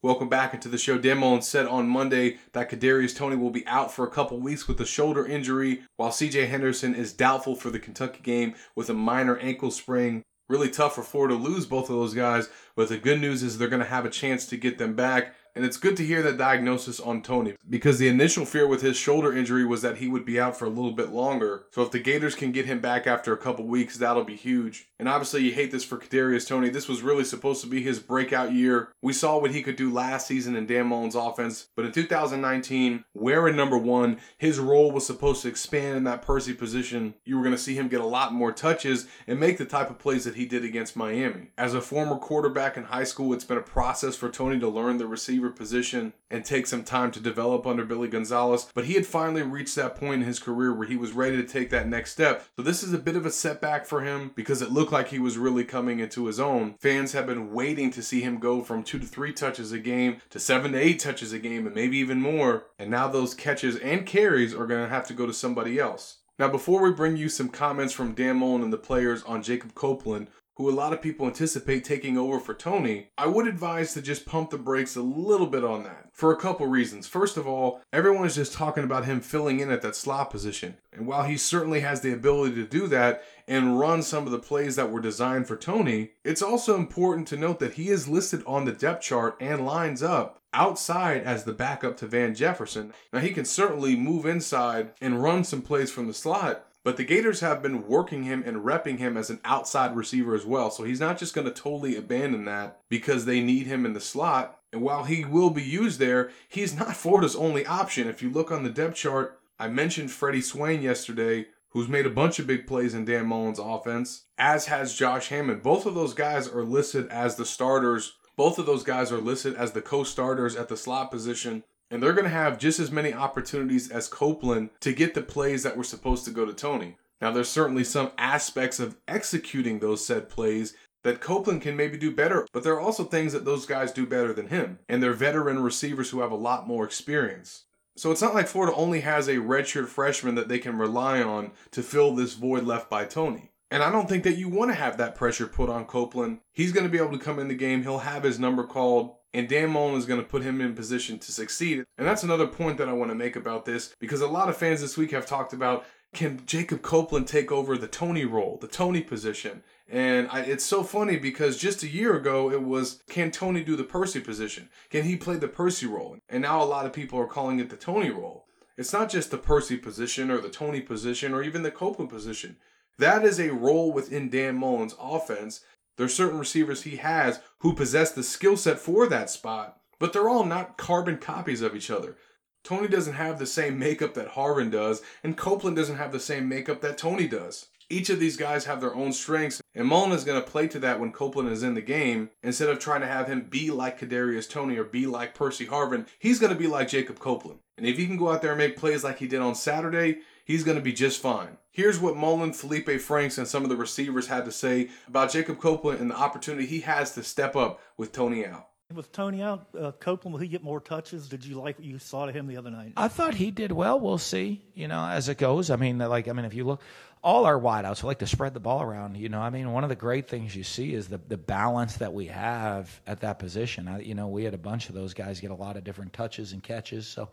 Welcome 0.00 0.28
back 0.28 0.54
into 0.54 0.68
the 0.68 0.78
show. 0.78 0.96
Dan 0.96 1.18
Mullen 1.18 1.42
said 1.42 1.66
on 1.66 1.88
Monday 1.88 2.38
that 2.52 2.70
Kadarius 2.70 3.16
Toney 3.16 3.34
will 3.34 3.50
be 3.50 3.66
out 3.66 3.92
for 3.92 4.06
a 4.06 4.10
couple 4.10 4.38
weeks 4.38 4.68
with 4.68 4.80
a 4.80 4.86
shoulder 4.86 5.26
injury, 5.26 5.82
while 5.96 6.10
CJ 6.10 6.48
Henderson 6.48 6.94
is 6.94 7.12
doubtful 7.12 7.56
for 7.56 7.70
the 7.70 7.80
Kentucky 7.80 8.20
game 8.22 8.54
with 8.76 8.88
a 8.88 8.94
minor 8.94 9.38
ankle 9.38 9.72
sprain. 9.72 10.22
Really 10.48 10.70
tough 10.70 10.94
for 10.94 11.02
Florida 11.02 11.34
to 11.34 11.40
lose 11.42 11.66
both 11.66 11.90
of 11.90 11.96
those 11.96 12.14
guys, 12.14 12.48
but 12.76 12.88
the 12.88 12.96
good 12.96 13.20
news 13.20 13.42
is 13.42 13.58
they're 13.58 13.68
going 13.68 13.82
to 13.82 13.88
have 13.88 14.04
a 14.04 14.10
chance 14.10 14.46
to 14.46 14.56
get 14.56 14.78
them 14.78 14.94
back. 14.94 15.34
And 15.54 15.64
it's 15.64 15.76
good 15.76 15.96
to 15.96 16.04
hear 16.04 16.22
that 16.22 16.38
diagnosis 16.38 17.00
on 17.00 17.22
Toney 17.22 17.54
because 17.68 17.98
the 17.98 18.08
initial 18.08 18.44
fear 18.44 18.66
with 18.66 18.82
his 18.82 18.96
shoulder 18.96 19.36
injury 19.36 19.64
was 19.64 19.82
that 19.82 19.98
he 19.98 20.08
would 20.08 20.24
be 20.24 20.40
out 20.40 20.56
for 20.56 20.64
a 20.64 20.70
little 20.70 20.92
bit 20.92 21.10
longer. 21.10 21.66
So 21.72 21.82
if 21.82 21.90
the 21.90 21.98
Gators 21.98 22.34
can 22.34 22.52
get 22.52 22.66
him 22.66 22.80
back 22.80 23.06
after 23.06 23.32
a 23.32 23.38
couple 23.38 23.66
weeks, 23.66 23.96
that'll 23.96 24.24
be 24.24 24.36
huge. 24.36 24.88
And 24.98 25.08
obviously, 25.08 25.42
you 25.42 25.52
hate 25.52 25.70
this 25.70 25.84
for 25.84 25.96
Kadarius 25.96 26.46
Toney. 26.46 26.68
This 26.68 26.88
was 26.88 27.02
really 27.02 27.24
supposed 27.24 27.62
to 27.62 27.66
be 27.66 27.82
his 27.82 27.98
breakout 27.98 28.52
year. 28.52 28.88
We 29.02 29.12
saw 29.12 29.38
what 29.38 29.52
he 29.52 29.62
could 29.62 29.76
do 29.76 29.92
last 29.92 30.26
season 30.26 30.56
in 30.56 30.66
Dan 30.66 30.86
Mullen's 30.86 31.14
offense, 31.14 31.68
but 31.74 31.84
in 31.84 31.92
2019, 31.92 33.04
wearing 33.14 33.56
number 33.56 33.78
one, 33.78 34.18
his 34.38 34.58
role 34.58 34.90
was 34.92 35.06
supposed 35.06 35.42
to 35.42 35.48
expand 35.48 35.96
in 35.96 36.04
that 36.04 36.22
Percy 36.22 36.52
position. 36.52 37.14
You 37.24 37.36
were 37.36 37.42
going 37.42 37.56
to 37.56 37.62
see 37.62 37.74
him 37.74 37.88
get 37.88 38.00
a 38.00 38.06
lot 38.06 38.34
more 38.34 38.52
touches 38.52 39.06
and 39.26 39.40
make 39.40 39.58
the 39.58 39.64
type 39.64 39.90
of 39.90 39.98
plays 39.98 40.24
that 40.24 40.34
he 40.34 40.46
did 40.46 40.64
against 40.64 40.96
Miami. 40.96 41.48
As 41.56 41.74
a 41.74 41.80
former 41.80 42.16
quarterback 42.16 42.76
in 42.76 42.84
high 42.84 43.04
school, 43.04 43.32
it's 43.32 43.44
been 43.44 43.58
a 43.58 43.62
process 43.62 44.16
for 44.16 44.28
Toney 44.28 44.58
to 44.60 44.68
learn 44.68 44.98
the 44.98 45.06
receiver 45.06 45.39
position 45.48 46.12
and 46.30 46.44
take 46.44 46.66
some 46.66 46.84
time 46.84 47.10
to 47.12 47.20
develop 47.20 47.66
under 47.66 47.86
Billy 47.86 48.08
Gonzales, 48.08 48.70
but 48.74 48.84
he 48.84 48.94
had 48.94 49.06
finally 49.06 49.42
reached 49.42 49.76
that 49.76 49.96
point 49.96 50.20
in 50.20 50.28
his 50.28 50.38
career 50.38 50.74
where 50.74 50.86
he 50.86 50.96
was 50.96 51.12
ready 51.12 51.38
to 51.38 51.42
take 51.42 51.70
that 51.70 51.88
next 51.88 52.12
step. 52.12 52.46
So 52.56 52.62
this 52.62 52.82
is 52.82 52.92
a 52.92 52.98
bit 52.98 53.16
of 53.16 53.24
a 53.24 53.30
setback 53.30 53.86
for 53.86 54.02
him 54.02 54.32
because 54.34 54.60
it 54.60 54.70
looked 54.70 54.90
looked 54.90 55.04
like 55.04 55.08
he 55.08 55.20
was 55.20 55.38
really 55.38 55.62
coming 55.62 56.00
into 56.00 56.26
his 56.26 56.40
own. 56.40 56.74
Fans 56.80 57.12
have 57.12 57.26
been 57.26 57.52
waiting 57.52 57.92
to 57.92 58.02
see 58.02 58.22
him 58.22 58.40
go 58.40 58.60
from 58.60 58.82
two 58.82 58.98
to 58.98 59.06
three 59.06 59.32
touches 59.32 59.70
a 59.70 59.78
game 59.78 60.16
to 60.30 60.40
seven 60.40 60.72
to 60.72 60.78
eight 60.78 60.98
touches 60.98 61.32
a 61.32 61.38
game 61.38 61.64
and 61.64 61.76
maybe 61.76 61.96
even 61.98 62.20
more. 62.20 62.64
And 62.76 62.90
now 62.90 63.06
those 63.06 63.34
catches 63.34 63.76
and 63.76 64.04
carries 64.04 64.52
are 64.52 64.66
going 64.66 64.82
to 64.82 64.88
have 64.88 65.06
to 65.06 65.14
go 65.14 65.26
to 65.26 65.32
somebody 65.32 65.78
else. 65.78 66.16
Now, 66.40 66.48
before 66.48 66.82
we 66.82 66.90
bring 66.90 67.16
you 67.16 67.28
some 67.28 67.50
comments 67.50 67.92
from 67.92 68.14
Dan 68.14 68.38
Mullen 68.38 68.62
and 68.62 68.72
the 68.72 68.78
players 68.78 69.22
on 69.24 69.44
Jacob 69.44 69.74
Copeland, 69.74 70.26
who 70.60 70.70
a 70.70 70.72
lot 70.72 70.92
of 70.92 71.00
people 71.00 71.26
anticipate 71.26 71.84
taking 71.84 72.18
over 72.18 72.38
for 72.38 72.52
Toney, 72.52 73.08
I 73.16 73.26
would 73.26 73.46
advise 73.46 73.94
to 73.94 74.02
just 74.02 74.26
pump 74.26 74.50
the 74.50 74.58
brakes 74.58 74.94
a 74.94 75.00
little 75.00 75.46
bit 75.46 75.64
on 75.64 75.84
that 75.84 76.10
for 76.12 76.32
a 76.32 76.36
couple 76.36 76.66
reasons. 76.66 77.06
First 77.06 77.38
of 77.38 77.46
all, 77.46 77.80
everyone 77.94 78.26
is 78.26 78.34
just 78.34 78.52
talking 78.52 78.84
about 78.84 79.06
him 79.06 79.22
filling 79.22 79.60
in 79.60 79.70
at 79.70 79.80
that 79.80 79.96
slot 79.96 80.28
position. 80.28 80.76
And 80.92 81.06
while 81.06 81.22
he 81.22 81.38
certainly 81.38 81.80
has 81.80 82.02
the 82.02 82.12
ability 82.12 82.56
to 82.56 82.66
do 82.66 82.86
that 82.88 83.24
and 83.48 83.80
run 83.80 84.02
some 84.02 84.26
of 84.26 84.32
the 84.32 84.38
plays 84.38 84.76
that 84.76 84.90
were 84.90 85.00
designed 85.00 85.48
for 85.48 85.56
Toney, 85.56 86.10
it's 86.24 86.42
also 86.42 86.76
important 86.76 87.26
to 87.28 87.38
note 87.38 87.58
that 87.60 87.74
he 87.74 87.88
is 87.88 88.06
listed 88.06 88.42
on 88.46 88.66
the 88.66 88.72
depth 88.72 89.02
chart 89.02 89.38
and 89.40 89.64
lines 89.64 90.02
up 90.02 90.42
outside 90.52 91.22
as 91.22 91.44
the 91.44 91.52
backup 91.52 91.96
to 91.96 92.06
Van 92.06 92.34
Jefferson. 92.34 92.92
Now, 93.12 93.20
he 93.20 93.30
can 93.30 93.44
certainly 93.44 93.96
move 93.96 94.26
inside 94.26 94.90
and 95.00 95.22
run 95.22 95.44
some 95.44 95.62
plays 95.62 95.90
from 95.90 96.06
the 96.06 96.14
slot, 96.14 96.66
but 96.82 96.96
the 96.96 97.04
Gators 97.04 97.40
have 97.40 97.62
been 97.62 97.86
working 97.86 98.24
him 98.24 98.42
and 98.46 98.64
repping 98.64 98.98
him 98.98 99.16
as 99.16 99.28
an 99.28 99.40
outside 99.44 99.94
receiver 99.94 100.34
as 100.34 100.46
well. 100.46 100.70
So 100.70 100.84
he's 100.84 101.00
not 101.00 101.18
just 101.18 101.34
going 101.34 101.46
to 101.46 101.52
totally 101.52 101.96
abandon 101.96 102.44
that 102.46 102.80
because 102.88 103.24
they 103.24 103.40
need 103.40 103.66
him 103.66 103.84
in 103.84 103.92
the 103.92 104.00
slot. 104.00 104.58
And 104.72 104.82
while 104.82 105.04
he 105.04 105.24
will 105.24 105.50
be 105.50 105.62
used 105.62 105.98
there, 105.98 106.30
he's 106.48 106.78
not 106.78 106.96
Florida's 106.96 107.36
only 107.36 107.66
option. 107.66 108.08
If 108.08 108.22
you 108.22 108.30
look 108.30 108.50
on 108.50 108.62
the 108.62 108.70
depth 108.70 108.94
chart, 108.94 109.38
I 109.58 109.68
mentioned 109.68 110.10
Freddie 110.10 110.40
Swain 110.40 110.80
yesterday, 110.80 111.48
who's 111.70 111.88
made 111.88 112.06
a 112.06 112.10
bunch 112.10 112.38
of 112.38 112.46
big 112.46 112.66
plays 112.66 112.94
in 112.94 113.04
Dan 113.04 113.26
Mullen's 113.26 113.58
offense, 113.58 114.24
as 114.38 114.66
has 114.66 114.94
Josh 114.94 115.28
Hammond. 115.28 115.62
Both 115.62 115.86
of 115.86 115.94
those 115.94 116.14
guys 116.14 116.48
are 116.48 116.64
listed 116.64 117.08
as 117.08 117.36
the 117.36 117.44
starters. 117.44 118.14
Both 118.36 118.58
of 118.58 118.64
those 118.64 118.84
guys 118.84 119.12
are 119.12 119.20
listed 119.20 119.54
as 119.54 119.72
the 119.72 119.82
co 119.82 120.02
starters 120.02 120.56
at 120.56 120.68
the 120.68 120.76
slot 120.76 121.10
position 121.10 121.62
and 121.90 122.02
they're 122.02 122.12
going 122.12 122.24
to 122.24 122.30
have 122.30 122.58
just 122.58 122.78
as 122.78 122.90
many 122.90 123.12
opportunities 123.12 123.90
as 123.90 124.08
Copeland 124.08 124.70
to 124.80 124.92
get 124.92 125.14
the 125.14 125.22
plays 125.22 125.62
that 125.62 125.76
were 125.76 125.84
supposed 125.84 126.24
to 126.24 126.30
go 126.30 126.44
to 126.44 126.52
Toney. 126.52 126.96
Now, 127.20 127.30
there's 127.30 127.48
certainly 127.48 127.84
some 127.84 128.12
aspects 128.16 128.80
of 128.80 128.96
executing 129.06 129.78
those 129.78 130.06
said 130.06 130.28
plays 130.28 130.74
that 131.02 131.20
Copeland 131.20 131.62
can 131.62 131.76
maybe 131.76 131.98
do 131.98 132.14
better, 132.14 132.46
but 132.52 132.62
there 132.62 132.74
are 132.74 132.80
also 132.80 133.04
things 133.04 133.32
that 133.32 133.44
those 133.44 133.66
guys 133.66 133.92
do 133.92 134.06
better 134.06 134.32
than 134.32 134.48
him, 134.48 134.78
and 134.88 135.02
they're 135.02 135.12
veteran 135.12 135.62
receivers 135.62 136.10
who 136.10 136.20
have 136.20 136.32
a 136.32 136.36
lot 136.36 136.68
more 136.68 136.84
experience. 136.84 137.64
So 137.96 138.10
it's 138.10 138.22
not 138.22 138.34
like 138.34 138.48
Florida 138.48 138.74
only 138.74 139.00
has 139.00 139.28
a 139.28 139.36
redshirt 139.36 139.88
freshman 139.88 140.34
that 140.36 140.48
they 140.48 140.58
can 140.58 140.78
rely 140.78 141.22
on 141.22 141.52
to 141.72 141.82
fill 141.82 142.14
this 142.14 142.34
void 142.34 142.64
left 142.64 142.88
by 142.88 143.04
Toney. 143.04 143.50
And 143.70 143.82
I 143.82 143.90
don't 143.90 144.08
think 144.08 144.24
that 144.24 144.36
you 144.36 144.48
want 144.48 144.70
to 144.70 144.74
have 144.74 144.96
that 144.96 145.14
pressure 145.14 145.46
put 145.46 145.68
on 145.68 145.84
Copeland. 145.84 146.40
He's 146.52 146.72
going 146.72 146.84
to 146.84 146.90
be 146.90 146.98
able 146.98 147.16
to 147.16 147.24
come 147.24 147.38
in 147.38 147.48
the 147.48 147.54
game. 147.54 147.82
He'll 147.82 147.98
have 147.98 148.24
his 148.24 148.38
number 148.38 148.64
called, 148.64 149.14
and 149.32 149.48
Dan 149.48 149.70
Mullen 149.70 149.96
is 149.96 150.06
going 150.06 150.20
to 150.20 150.26
put 150.26 150.42
him 150.42 150.60
in 150.60 150.74
position 150.74 151.18
to 151.18 151.32
succeed. 151.32 151.84
And 151.96 152.06
that's 152.06 152.22
another 152.22 152.46
point 152.46 152.78
that 152.78 152.88
I 152.88 152.92
want 152.92 153.10
to 153.10 153.14
make 153.14 153.36
about 153.36 153.64
this 153.64 153.94
because 154.00 154.20
a 154.20 154.26
lot 154.26 154.48
of 154.48 154.56
fans 154.56 154.80
this 154.80 154.96
week 154.96 155.12
have 155.12 155.26
talked 155.26 155.52
about 155.52 155.84
can 156.12 156.44
Jacob 156.44 156.82
Copeland 156.82 157.28
take 157.28 157.52
over 157.52 157.78
the 157.78 157.86
Toney 157.86 158.24
role, 158.24 158.58
the 158.60 158.66
Toney 158.66 159.00
position? 159.00 159.62
And 159.88 160.28
I, 160.30 160.40
it's 160.40 160.64
so 160.64 160.82
funny 160.82 161.16
because 161.16 161.56
just 161.56 161.82
a 161.82 161.88
year 161.88 162.16
ago 162.16 162.50
it 162.50 162.62
was 162.62 163.02
can 163.08 163.30
Toney 163.30 163.62
do 163.62 163.76
the 163.76 163.84
Percy 163.84 164.20
position? 164.20 164.68
Can 164.90 165.04
he 165.04 165.16
play 165.16 165.36
the 165.36 165.48
Percy 165.48 165.86
role? 165.86 166.16
And 166.28 166.42
now 166.42 166.62
a 166.62 166.64
lot 166.64 166.86
of 166.86 166.92
people 166.92 167.18
are 167.20 167.26
calling 167.26 167.60
it 167.60 167.70
the 167.70 167.76
Toney 167.76 168.10
role. 168.10 168.46
It's 168.76 168.92
not 168.92 169.10
just 169.10 169.30
the 169.30 169.38
Percy 169.38 169.76
position 169.76 170.30
or 170.30 170.38
the 170.38 170.48
Toney 170.48 170.80
position 170.80 171.34
or 171.34 171.42
even 171.42 171.62
the 171.62 171.70
Copeland 171.70 172.10
position. 172.10 172.56
That 172.98 173.24
is 173.24 173.38
a 173.38 173.52
role 173.52 173.92
within 173.92 174.28
Dan 174.28 174.56
Mullen's 174.56 174.94
offense. 175.00 175.60
There's 176.00 176.14
certain 176.14 176.38
receivers 176.38 176.84
he 176.84 176.96
has 176.96 177.40
who 177.58 177.74
possess 177.74 178.10
the 178.10 178.22
skill 178.22 178.56
set 178.56 178.78
for 178.78 179.06
that 179.06 179.28
spot, 179.28 179.78
but 179.98 180.14
they're 180.14 180.30
all 180.30 180.46
not 180.46 180.78
carbon 180.78 181.18
copies 181.18 181.60
of 181.60 181.76
each 181.76 181.90
other. 181.90 182.16
Toney 182.64 182.88
doesn't 182.88 183.12
have 183.12 183.38
the 183.38 183.44
same 183.44 183.78
makeup 183.78 184.14
that 184.14 184.30
Harvin 184.30 184.70
does, 184.70 185.02
and 185.22 185.36
Copeland 185.36 185.76
doesn't 185.76 185.98
have 185.98 186.10
the 186.10 186.18
same 186.18 186.48
makeup 186.48 186.80
that 186.80 186.96
Toney 186.96 187.28
does. 187.28 187.66
Each 187.90 188.08
of 188.08 188.18
these 188.18 188.38
guys 188.38 188.64
have 188.64 188.80
their 188.80 188.94
own 188.94 189.12
strengths, 189.12 189.60
and 189.74 189.86
Mullen 189.86 190.12
is 190.12 190.24
going 190.24 190.42
to 190.42 190.50
play 190.50 190.68
to 190.68 190.78
that 190.78 190.98
when 190.98 191.12
Copeland 191.12 191.50
is 191.50 191.62
in 191.62 191.74
the 191.74 191.82
game. 191.82 192.30
Instead 192.42 192.70
of 192.70 192.78
trying 192.78 193.02
to 193.02 193.06
have 193.06 193.26
him 193.26 193.42
be 193.50 193.70
like 193.70 194.00
Kadarius 194.00 194.48
Toney 194.48 194.78
or 194.78 194.84
be 194.84 195.04
like 195.04 195.34
Percy 195.34 195.66
Harvin, 195.66 196.06
he's 196.18 196.38
going 196.38 196.52
to 196.52 196.58
be 196.58 196.66
like 196.66 196.88
Jacob 196.88 197.18
Copeland. 197.18 197.58
And 197.76 197.86
if 197.86 197.98
he 197.98 198.06
can 198.06 198.16
go 198.16 198.30
out 198.30 198.40
there 198.40 198.52
and 198.52 198.58
make 198.58 198.78
plays 198.78 199.04
like 199.04 199.18
he 199.18 199.28
did 199.28 199.42
on 199.42 199.54
Saturday, 199.54 200.20
he's 200.50 200.64
going 200.64 200.76
to 200.76 200.82
be 200.82 200.92
just 200.92 201.22
fine. 201.22 201.56
Here's 201.70 202.00
what 202.00 202.16
Mullen, 202.16 202.52
Felipe 202.52 203.00
Franks, 203.00 203.38
and 203.38 203.46
some 203.46 203.62
of 203.62 203.70
the 203.70 203.76
receivers 203.76 204.26
had 204.26 204.44
to 204.46 204.52
say 204.52 204.88
about 205.06 205.30
Jacob 205.30 205.60
Copeland 205.60 206.00
and 206.00 206.10
the 206.10 206.16
opportunity 206.16 206.66
he 206.66 206.80
has 206.80 207.12
to 207.14 207.22
step 207.22 207.54
up 207.54 207.80
with 207.96 208.10
Toney 208.10 208.44
out. 208.44 208.66
With 208.92 209.12
Toney 209.12 209.40
out, 209.40 209.68
uh, 209.78 209.92
Copeland, 209.92 210.32
will 210.32 210.40
he 210.40 210.48
get 210.48 210.64
more 210.64 210.80
touches? 210.80 211.28
Did 211.28 211.44
you 211.44 211.60
like 211.60 211.78
what 211.78 211.84
you 211.84 212.00
saw 212.00 212.26
to 212.26 212.32
him 212.32 212.48
the 212.48 212.56
other 212.56 212.72
night? 212.72 212.94
I 212.96 213.06
thought 213.06 213.34
he 213.34 213.52
did 213.52 213.70
well. 213.70 214.00
We'll 214.00 214.18
see, 214.18 214.64
you 214.74 214.88
know, 214.88 215.04
as 215.04 215.28
it 215.28 215.38
goes. 215.38 215.70
I 215.70 215.76
mean, 215.76 215.98
like, 215.98 216.26
I 216.26 216.32
mean, 216.32 216.44
if 216.44 216.54
you 216.54 216.64
look, 216.64 216.82
all 217.22 217.44
our 217.44 217.58
wideouts 217.60 218.02
like 218.02 218.18
to 218.18 218.26
spread 218.26 218.52
the 218.52 218.58
ball 218.60 218.82
around. 218.82 219.16
You 219.16 219.28
know, 219.28 219.40
I 219.40 219.50
mean, 219.50 219.70
one 219.70 219.84
of 219.84 219.90
the 219.90 219.96
great 219.96 220.26
things 220.26 220.56
you 220.56 220.64
see 220.64 220.92
is 220.92 221.06
the 221.06 221.20
the 221.28 221.36
balance 221.36 221.98
that 221.98 222.12
we 222.12 222.26
have 222.26 223.00
at 223.06 223.20
that 223.20 223.38
position. 223.38 223.86
I, 223.86 224.00
you 224.00 224.16
know, 224.16 224.26
we 224.26 224.42
had 224.42 224.54
a 224.54 224.58
bunch 224.58 224.88
of 224.88 224.96
those 224.96 225.14
guys 225.14 225.38
get 225.38 225.52
a 225.52 225.54
lot 225.54 225.76
of 225.76 225.84
different 225.84 226.12
touches 226.12 226.52
and 226.52 226.60
catches. 226.60 227.06
So, 227.06 227.28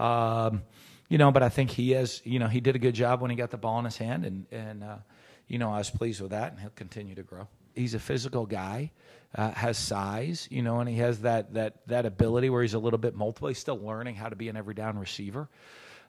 um, 0.00 0.62
you 1.08 1.18
know, 1.18 1.30
but 1.30 1.42
I 1.42 1.48
think 1.48 1.70
he 1.70 1.92
has, 1.92 2.20
you 2.24 2.38
know, 2.38 2.48
he 2.48 2.60
did 2.60 2.76
a 2.76 2.78
good 2.78 2.94
job 2.94 3.20
when 3.20 3.30
he 3.30 3.36
got 3.36 3.50
the 3.50 3.56
ball 3.56 3.78
in 3.78 3.84
his 3.84 3.96
hand, 3.96 4.24
and 4.24 4.46
and 4.50 4.84
uh, 4.84 4.96
you 5.48 5.58
know, 5.58 5.72
I 5.72 5.78
was 5.78 5.90
pleased 5.90 6.20
with 6.20 6.30
that, 6.30 6.52
and 6.52 6.60
he'll 6.60 6.70
continue 6.70 7.14
to 7.14 7.22
grow. 7.22 7.48
He's 7.74 7.94
a 7.94 7.98
physical 7.98 8.46
guy 8.46 8.90
uh, 9.34 9.50
has 9.52 9.76
size, 9.78 10.48
you 10.50 10.62
know, 10.62 10.80
and 10.80 10.88
he 10.88 10.96
has 10.96 11.20
that 11.20 11.54
that 11.54 11.86
that 11.86 12.06
ability 12.06 12.50
where 12.50 12.62
he's 12.62 12.74
a 12.74 12.78
little 12.78 12.98
bit 12.98 13.14
multiple. 13.14 13.48
He's 13.48 13.58
still 13.58 13.78
learning 13.78 14.14
how 14.14 14.28
to 14.28 14.36
be 14.36 14.48
an 14.48 14.56
every 14.56 14.74
down 14.74 14.98
receiver. 14.98 15.48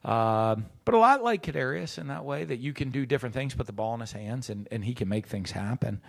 Um, 0.07 0.67
but 0.85 0.95
a 0.95 0.97
lot 0.97 1.21
like 1.21 1.43
Kadarius 1.43 1.97
in 1.97 2.07
that 2.07 2.23
way 2.23 2.45
that 2.45 2.59
you 2.59 2.71
can 2.71 2.91
do 2.91 3.05
different 3.05 3.35
things, 3.35 3.53
put 3.53 3.65
the 3.67 3.73
ball 3.73 3.93
in 3.93 3.99
his 3.99 4.13
hands, 4.13 4.49
and, 4.49 4.65
and 4.71 4.83
he 4.83 4.93
can 4.93 5.09
make 5.09 5.27
things 5.27 5.51
happen. 5.51 6.01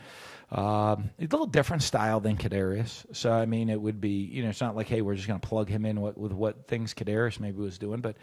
Um, 0.52 1.10
a 1.18 1.22
little 1.22 1.46
different 1.46 1.82
style 1.82 2.20
than 2.20 2.36
Kadarius. 2.36 3.04
So, 3.12 3.32
I 3.32 3.44
mean, 3.44 3.68
it 3.68 3.80
would 3.80 4.00
be, 4.00 4.10
you 4.10 4.44
know, 4.44 4.50
it's 4.50 4.60
not 4.60 4.76
like, 4.76 4.86
hey, 4.86 5.02
we're 5.02 5.16
just 5.16 5.26
going 5.26 5.40
to 5.40 5.46
plug 5.46 5.68
him 5.68 5.84
in 5.84 6.00
with, 6.00 6.16
with, 6.16 6.32
what 6.32 6.68
things 6.68 6.94
Kadarius 6.94 7.40
maybe 7.40 7.58
was 7.58 7.76
doing. 7.76 8.00
But, 8.00 8.16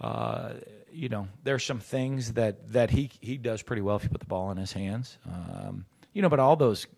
uh, 0.00 0.54
you 0.92 1.08
know, 1.08 1.28
there's 1.44 1.64
some 1.64 1.78
things 1.78 2.32
that, 2.32 2.72
that 2.72 2.90
he, 2.90 3.10
he 3.20 3.38
does 3.38 3.62
pretty 3.62 3.80
well 3.80 3.94
if 3.94 4.02
you 4.02 4.10
put 4.10 4.20
the 4.20 4.26
ball 4.26 4.50
in 4.50 4.56
his 4.56 4.72
hands. 4.72 5.16
Um, 5.24 5.86
you 6.12 6.20
know, 6.20 6.28
but 6.28 6.40
all 6.40 6.56
those 6.56 6.88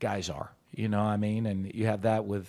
guys 0.00 0.28
are. 0.28 0.52
You 0.70 0.88
know, 0.88 1.00
I 1.00 1.16
mean, 1.16 1.46
and 1.46 1.72
you 1.74 1.86
have 1.86 2.02
that 2.02 2.26
with 2.26 2.46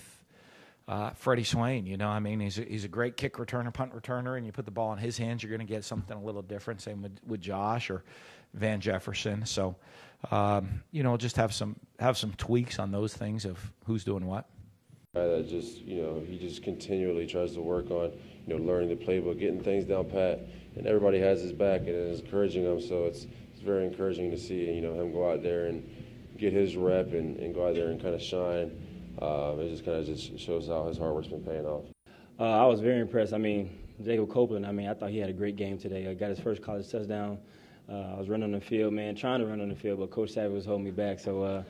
uh, 0.88 1.12
Freddie 1.12 1.44
Swain. 1.44 1.86
You 1.86 1.98
know, 1.98 2.10
I 2.10 2.20
mean, 2.20 2.40
he's 2.40 2.60
a, 2.60 2.64
he's 2.64 2.84
a 2.84 2.88
great 2.88 3.18
kick 3.18 3.36
returner, 3.36 3.74
punt 3.74 3.94
returner, 3.94 4.38
and 4.38 4.46
you 4.46 4.52
put 4.52 4.66
the 4.66 4.72
ball 4.72 4.94
in 4.94 5.00
his 5.00 5.18
hands, 5.18 5.42
you're 5.42 5.50
going 5.50 5.66
to 5.66 5.72
get 5.72 5.84
something 5.84 6.16
a 6.16 6.22
little 6.22 6.42
different. 6.42 6.82
Same 6.82 7.02
with, 7.02 7.18
with 7.26 7.42
Josh 7.42 7.90
or 7.90 8.04
Van 8.54 8.80
Jefferson. 8.80 9.46
So, 9.46 9.76
um, 10.32 10.84
you 10.92 11.04
know, 11.04 11.18
just 11.18 11.36
have 11.38 11.54
some 11.54 11.76
have 12.00 12.18
some 12.18 12.34
tweaks 12.34 12.80
on 12.80 12.92
those 12.92 13.14
things 13.14 13.46
of 13.46 13.60
who's 13.86 14.04
doing 14.04 14.26
what. 14.26 14.48
That 15.14 15.48
just 15.50 15.78
you 15.80 16.02
know 16.02 16.22
he 16.28 16.38
just 16.38 16.62
continually 16.62 17.26
tries 17.26 17.54
to 17.54 17.62
work 17.62 17.90
on 17.90 18.12
you 18.46 18.58
know 18.58 18.64
learning 18.64 18.90
the 18.90 18.96
playbook, 18.96 19.40
getting 19.40 19.64
things 19.64 19.86
down 19.86 20.10
pat, 20.10 20.42
and 20.76 20.86
everybody 20.86 21.20
has 21.20 21.42
his 21.42 21.54
back 21.54 21.82
and 21.82 21.90
is 21.90 22.20
encouraging 22.20 22.66
him. 22.66 22.82
So 22.82 23.06
it's 23.06 23.26
it's 23.54 23.62
very 23.62 23.86
encouraging 23.86 24.32
to 24.32 24.38
see 24.38 24.66
you 24.66 24.82
know 24.82 24.94
him 24.94 25.14
go 25.14 25.32
out 25.32 25.42
there 25.42 25.68
and 25.68 25.90
get 26.38 26.52
his 26.52 26.76
rep 26.76 27.14
and, 27.14 27.38
and 27.38 27.56
go 27.56 27.68
out 27.68 27.76
there 27.76 27.88
and 27.88 28.02
kind 28.02 28.14
of 28.14 28.22
shine. 28.22 28.85
Uh, 29.22 29.56
it 29.60 29.70
just 29.70 29.86
kind 29.86 29.98
of 29.98 30.06
just 30.06 30.38
shows 30.40 30.68
how 30.68 30.88
his 30.88 30.98
hard 30.98 31.14
work's 31.14 31.28
been 31.28 31.44
paying 31.44 31.66
off. 31.66 31.86
Uh, 32.40 32.44
I 32.44 32.66
was 32.66 32.82
very 32.82 33.00
impressed. 33.00 33.34
I 33.34 33.38
mean, 33.38 33.78
Jacob 34.04 34.30
Copeland. 34.30 34.66
I 34.66 34.72
mean, 34.72 34.88
I 34.88 34.94
thought 34.94 35.10
he 35.10 35.20
had 35.20 35.30
a 35.30 35.34
great 35.34 35.56
game 35.56 35.78
today. 35.78 36.08
I 36.08 36.14
got 36.14 36.30
his 36.30 36.40
first 36.40 36.62
college 36.62 36.90
touchdown. 36.90 37.38
Uh, 37.88 38.16
I 38.16 38.18
was 38.18 38.30
running 38.30 38.46
on 38.46 38.52
the 38.52 38.62
field, 38.66 38.94
man, 38.94 39.16
trying 39.16 39.40
to 39.40 39.46
run 39.46 39.62
on 39.62 39.70
the 39.70 39.76
field, 39.76 40.00
but 40.00 40.10
Coach 40.10 40.32
Savage 40.32 40.52
was 40.52 40.66
holding 40.66 40.86
me 40.86 40.92
back. 40.92 41.20
So, 41.20 41.44
uh, 41.44 41.64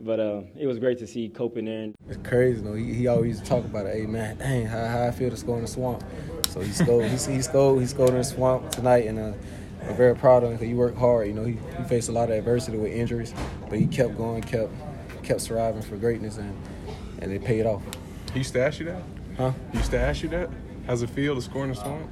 but 0.00 0.18
uh, 0.18 0.42
it 0.58 0.66
was 0.66 0.78
great 0.78 0.98
to 0.98 1.06
see 1.06 1.28
Cope 1.28 1.56
in 1.56 1.66
there. 1.66 1.90
It's 2.08 2.28
crazy, 2.28 2.60
though. 2.60 2.74
He, 2.74 2.92
he 2.92 3.06
always 3.06 3.40
talk 3.40 3.64
about 3.64 3.86
it. 3.86 3.94
Hey, 3.94 4.06
man, 4.06 4.36
dang, 4.36 4.66
how, 4.66 4.84
how 4.84 5.04
I 5.04 5.10
feel 5.10 5.30
to 5.30 5.36
score 5.36 5.56
in 5.56 5.62
the 5.62 5.68
swamp. 5.68 6.02
So 6.48 6.60
he 6.60 6.72
scored. 6.72 7.04
he, 7.06 7.32
he 7.32 7.42
scored. 7.42 7.80
He 7.80 7.86
scored 7.86 8.10
in 8.10 8.16
the 8.16 8.24
swamp 8.24 8.70
tonight, 8.72 9.06
and 9.06 9.18
uh, 9.18 9.32
I'm 9.88 9.96
very 9.96 10.16
proud 10.16 10.42
of 10.42 10.50
him 10.50 10.56
because 10.56 10.68
he 10.68 10.74
worked 10.74 10.98
hard. 10.98 11.28
You 11.28 11.34
know, 11.34 11.44
he, 11.44 11.58
he 11.78 11.84
faced 11.84 12.08
a 12.08 12.12
lot 12.12 12.30
of 12.30 12.36
adversity 12.36 12.76
with 12.76 12.92
injuries, 12.92 13.32
but 13.68 13.78
he 13.78 13.86
kept 13.86 14.16
going, 14.16 14.42
kept 14.42 14.72
kept 15.22 15.40
striving 15.40 15.82
for 15.82 15.96
greatness, 15.96 16.38
and 16.38 16.56
and 17.20 17.32
it 17.32 17.44
paid 17.44 17.66
off. 17.66 17.82
He 18.32 18.38
used 18.40 18.52
to 18.54 18.60
ask 18.64 18.78
you 18.80 18.86
that? 18.86 19.02
Huh? 19.36 19.52
He 19.72 19.78
used 19.78 19.90
to 19.92 19.98
ask 19.98 20.22
you 20.22 20.28
that? 20.30 20.50
How's 20.86 21.02
it 21.02 21.10
feel 21.10 21.34
to 21.34 21.42
score 21.42 21.64
in 21.64 21.70
the 21.70 21.76
swamp? 21.76 22.08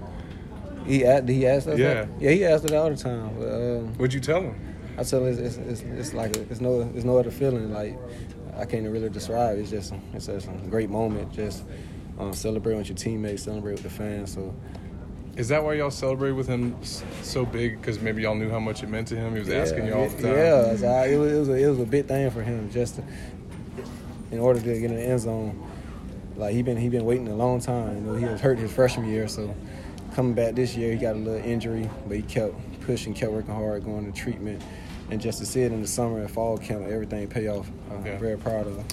He 0.87 1.05
asked, 1.05 1.29
he 1.29 1.47
asked 1.47 1.67
us 1.69 1.79
Yeah. 1.79 1.95
that? 1.95 2.09
Yeah, 2.19 2.31
he 2.31 2.45
asked 2.45 2.65
it 2.65 2.73
all 2.73 2.89
the 2.91 2.97
time. 2.97 3.31
But, 3.39 3.49
um, 3.49 3.89
What'd 3.95 4.15
you 4.15 4.21
tell 4.21 4.43
him? 4.43 4.55
I 4.97 5.03
tell 5.05 5.21
him 5.25 5.29
it's, 5.29 5.39
it's, 5.39 5.57
it's, 5.59 5.81
it's 5.83 6.15
like 6.15 6.37
a, 6.37 6.41
it's 6.43 6.61
no 6.61 6.81
it's 6.95 7.05
no 7.05 7.19
other 7.19 7.31
feeling 7.31 7.73
like 7.73 7.97
I 8.57 8.65
can't 8.65 8.89
really 8.89 9.09
describe. 9.09 9.59
It's 9.59 9.71
just 9.71 9.93
it's 10.13 10.27
just 10.27 10.49
a 10.49 10.51
great 10.69 10.91
moment. 10.91 11.33
Just 11.33 11.65
um, 12.19 12.33
celebrate 12.33 12.75
with 12.75 12.89
your 12.89 12.97
teammates, 12.97 13.45
celebrate 13.45 13.75
with 13.75 13.85
the 13.85 13.91
fans. 13.91 14.33
So 14.33 14.53
Is 15.37 15.47
that 15.49 15.63
why 15.63 15.75
y'all 15.75 15.91
celebrate 15.93 16.33
with 16.33 16.49
him 16.49 16.77
so 17.23 17.45
big? 17.47 17.81
Because 17.81 18.01
maybe 18.01 18.23
y'all 18.23 18.35
knew 18.35 18.51
how 18.51 18.59
much 18.59 18.83
it 18.83 18.89
meant 18.89 19.07
to 19.09 19.17
him. 19.17 19.35
He 19.35 19.39
was 19.39 19.51
asking 19.51 19.87
you 19.87 19.95
all 19.95 20.09
the 20.09 20.23
time. 20.23 20.33
Yeah, 20.33 21.05
it, 21.05 21.17
was, 21.17 21.33
it 21.33 21.39
was 21.39 21.49
a, 21.51 21.53
it 21.53 21.69
was 21.69 21.79
a 21.81 21.85
big 21.87 22.07
thing 22.07 22.29
for 22.33 22.43
him 22.43 22.69
just 22.73 22.97
to, 22.97 23.05
in 24.31 24.39
order 24.39 24.61
to 24.61 24.67
get 24.67 24.91
in 24.91 24.97
the 24.97 25.03
end 25.03 25.21
zone. 25.21 25.67
Like 26.37 26.55
he 26.55 26.63
been 26.63 26.77
he 26.77 26.89
been 26.89 27.05
waiting 27.05 27.29
a 27.29 27.35
long 27.35 27.61
time. 27.61 27.97
You 27.97 28.01
know, 28.03 28.15
he 28.15 28.25
was 28.25 28.41
hurt 28.41 28.59
his 28.59 28.73
freshman 28.73 29.09
year, 29.09 29.27
so 29.29 29.55
coming 30.15 30.35
back 30.35 30.55
this 30.55 30.77
year, 30.77 30.93
he 30.93 30.99
got 30.99 31.17
a 31.17 31.19
little 31.19 31.45
injury, 31.45 31.89
but 32.07 32.17
he 32.17 32.23
kept 32.23 32.55
pushing, 32.83 33.13
kept 33.15 33.33
working 33.33 33.55
hard, 33.55 33.85
going 33.85 34.11
to 34.11 34.17
treatment, 34.19 34.63
and 35.11 35.21
just 35.21 35.39
to 35.41 35.47
see 35.47 35.63
it 35.63 35.73
in 35.73 35.83
the 35.83 35.89
summer 35.89 36.21
and 36.21 36.31
fall 36.31 36.57
camp, 36.57 36.87
everything 36.87 37.27
pay 37.29 37.49
off. 37.49 37.69
I'm 37.91 38.05
Yeah. 38.07 38.19
very 38.19 38.39
proud 38.39 38.67
of 38.67 38.77
him. 38.77 38.85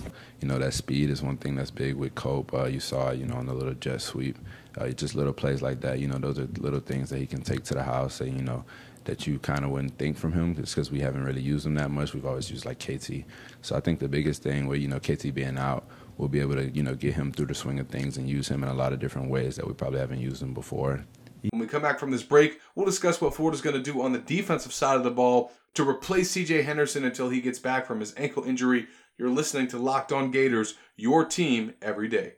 You 0.42 0.48
know, 0.48 0.60
that 0.60 0.74
speed 0.74 1.10
is 1.10 1.22
one 1.22 1.38
thing 1.38 1.56
that's 1.56 1.72
big 1.72 1.96
with 1.96 2.14
Cope. 2.16 2.54
Uh, 2.54 2.66
you 2.66 2.80
saw, 2.80 3.10
it, 3.10 3.20
you 3.20 3.26
know, 3.26 3.36
on 3.36 3.46
the 3.46 3.54
little 3.54 3.74
jet 3.76 4.02
sweep, 4.02 4.38
uh, 4.78 4.90
just 4.90 5.16
little 5.16 5.34
plays 5.34 5.62
like 5.62 5.82
that. 5.82 6.00
You 6.00 6.08
know, 6.08 6.18
those 6.18 6.38
are 6.40 6.48
little 6.60 6.80
things 6.82 7.10
that 7.10 7.20
he 7.20 7.26
can 7.26 7.42
take 7.42 7.64
to 7.66 7.74
the 7.74 7.84
house 7.84 8.22
and, 8.22 8.36
you 8.38 8.44
know, 8.44 8.66
that 9.06 9.26
you 9.26 9.40
kind 9.40 9.64
of 9.64 9.72
wouldn't 9.72 9.98
think 9.98 10.18
from 10.18 10.34
him 10.34 10.56
just 10.56 10.76
because 10.76 10.92
we 10.92 11.00
haven't 11.00 11.24
really 11.24 11.42
used 11.42 11.66
him 11.66 11.76
that 11.76 11.92
much. 11.92 12.14
We've 12.14 12.26
always 12.26 12.52
used 12.52 12.66
like 12.66 12.80
KT. 12.80 13.24
So 13.62 13.76
I 13.76 13.80
think 13.80 14.00
the 14.00 14.08
biggest 14.08 14.44
thing 14.44 14.68
where, 14.68 14.78
you 14.78 14.88
know, 14.88 15.00
KT 15.00 15.34
being 15.34 15.58
out, 15.58 15.88
we'll 16.18 16.30
be 16.30 16.40
able 16.40 16.56
to, 16.56 16.70
you 16.70 16.84
know, 16.84 16.96
get 16.96 17.14
him 17.14 17.32
through 17.32 17.48
the 17.48 17.56
swing 17.56 17.80
of 17.80 17.88
things 17.88 18.18
and 18.18 18.30
use 18.30 18.48
him 18.48 18.64
in 18.64 18.70
a 18.70 18.74
lot 18.74 18.94
of 18.94 19.00
different 19.00 19.30
ways 19.30 19.56
that 19.56 19.68
we 19.68 19.74
probably 19.74 20.00
haven't 20.00 20.20
used 20.20 20.42
him 20.42 20.54
before. 20.54 21.06
When 21.52 21.62
we 21.62 21.68
come 21.68 21.84
back 21.84 22.00
from 22.00 22.12
this 22.12 22.24
break, 22.24 22.60
we'll 22.74 22.86
discuss 22.86 23.22
what 23.22 23.36
Ford 23.36 23.54
is 23.54 23.62
going 23.62 23.76
to 23.76 23.82
do 23.82 24.02
on 24.02 24.14
the 24.14 24.20
defensive 24.20 24.74
side 24.74 24.98
of 24.98 25.04
the 25.04 25.12
ball 25.12 25.52
to 25.76 25.88
replace 25.88 26.34
CJ 26.34 26.64
Henderson 26.64 27.04
until 27.04 27.30
he 27.30 27.42
gets 27.42 27.60
back 27.60 27.86
from 27.86 28.00
his 28.00 28.14
ankle 28.18 28.44
injury. 28.44 28.88
You're 29.18 29.30
listening 29.30 29.68
to 29.68 29.78
Locked 29.78 30.12
On 30.12 30.32
Gators, 30.32 30.76
your 30.96 31.24
team 31.26 31.74
every 31.82 32.08
day. 32.08 32.34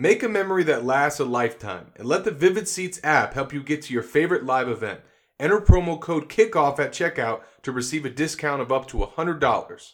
Make 0.00 0.22
a 0.22 0.28
memory 0.28 0.62
that 0.64 0.84
lasts 0.84 1.18
a 1.18 1.24
lifetime 1.24 1.90
and 1.96 2.06
let 2.06 2.24
the 2.24 2.30
Vivid 2.30 2.68
Seats 2.68 3.00
app 3.02 3.34
help 3.34 3.52
you 3.52 3.62
get 3.62 3.82
to 3.82 3.92
your 3.92 4.02
favorite 4.02 4.46
live 4.46 4.68
event. 4.68 5.00
Enter 5.40 5.60
promo 5.60 6.00
code 6.00 6.28
KICKOFF 6.28 6.80
at 6.80 6.92
checkout 6.92 7.42
to 7.62 7.70
receive 7.70 8.04
a 8.04 8.10
discount 8.10 8.60
of 8.60 8.72
up 8.72 8.88
to 8.88 8.96
$100. 8.96 9.92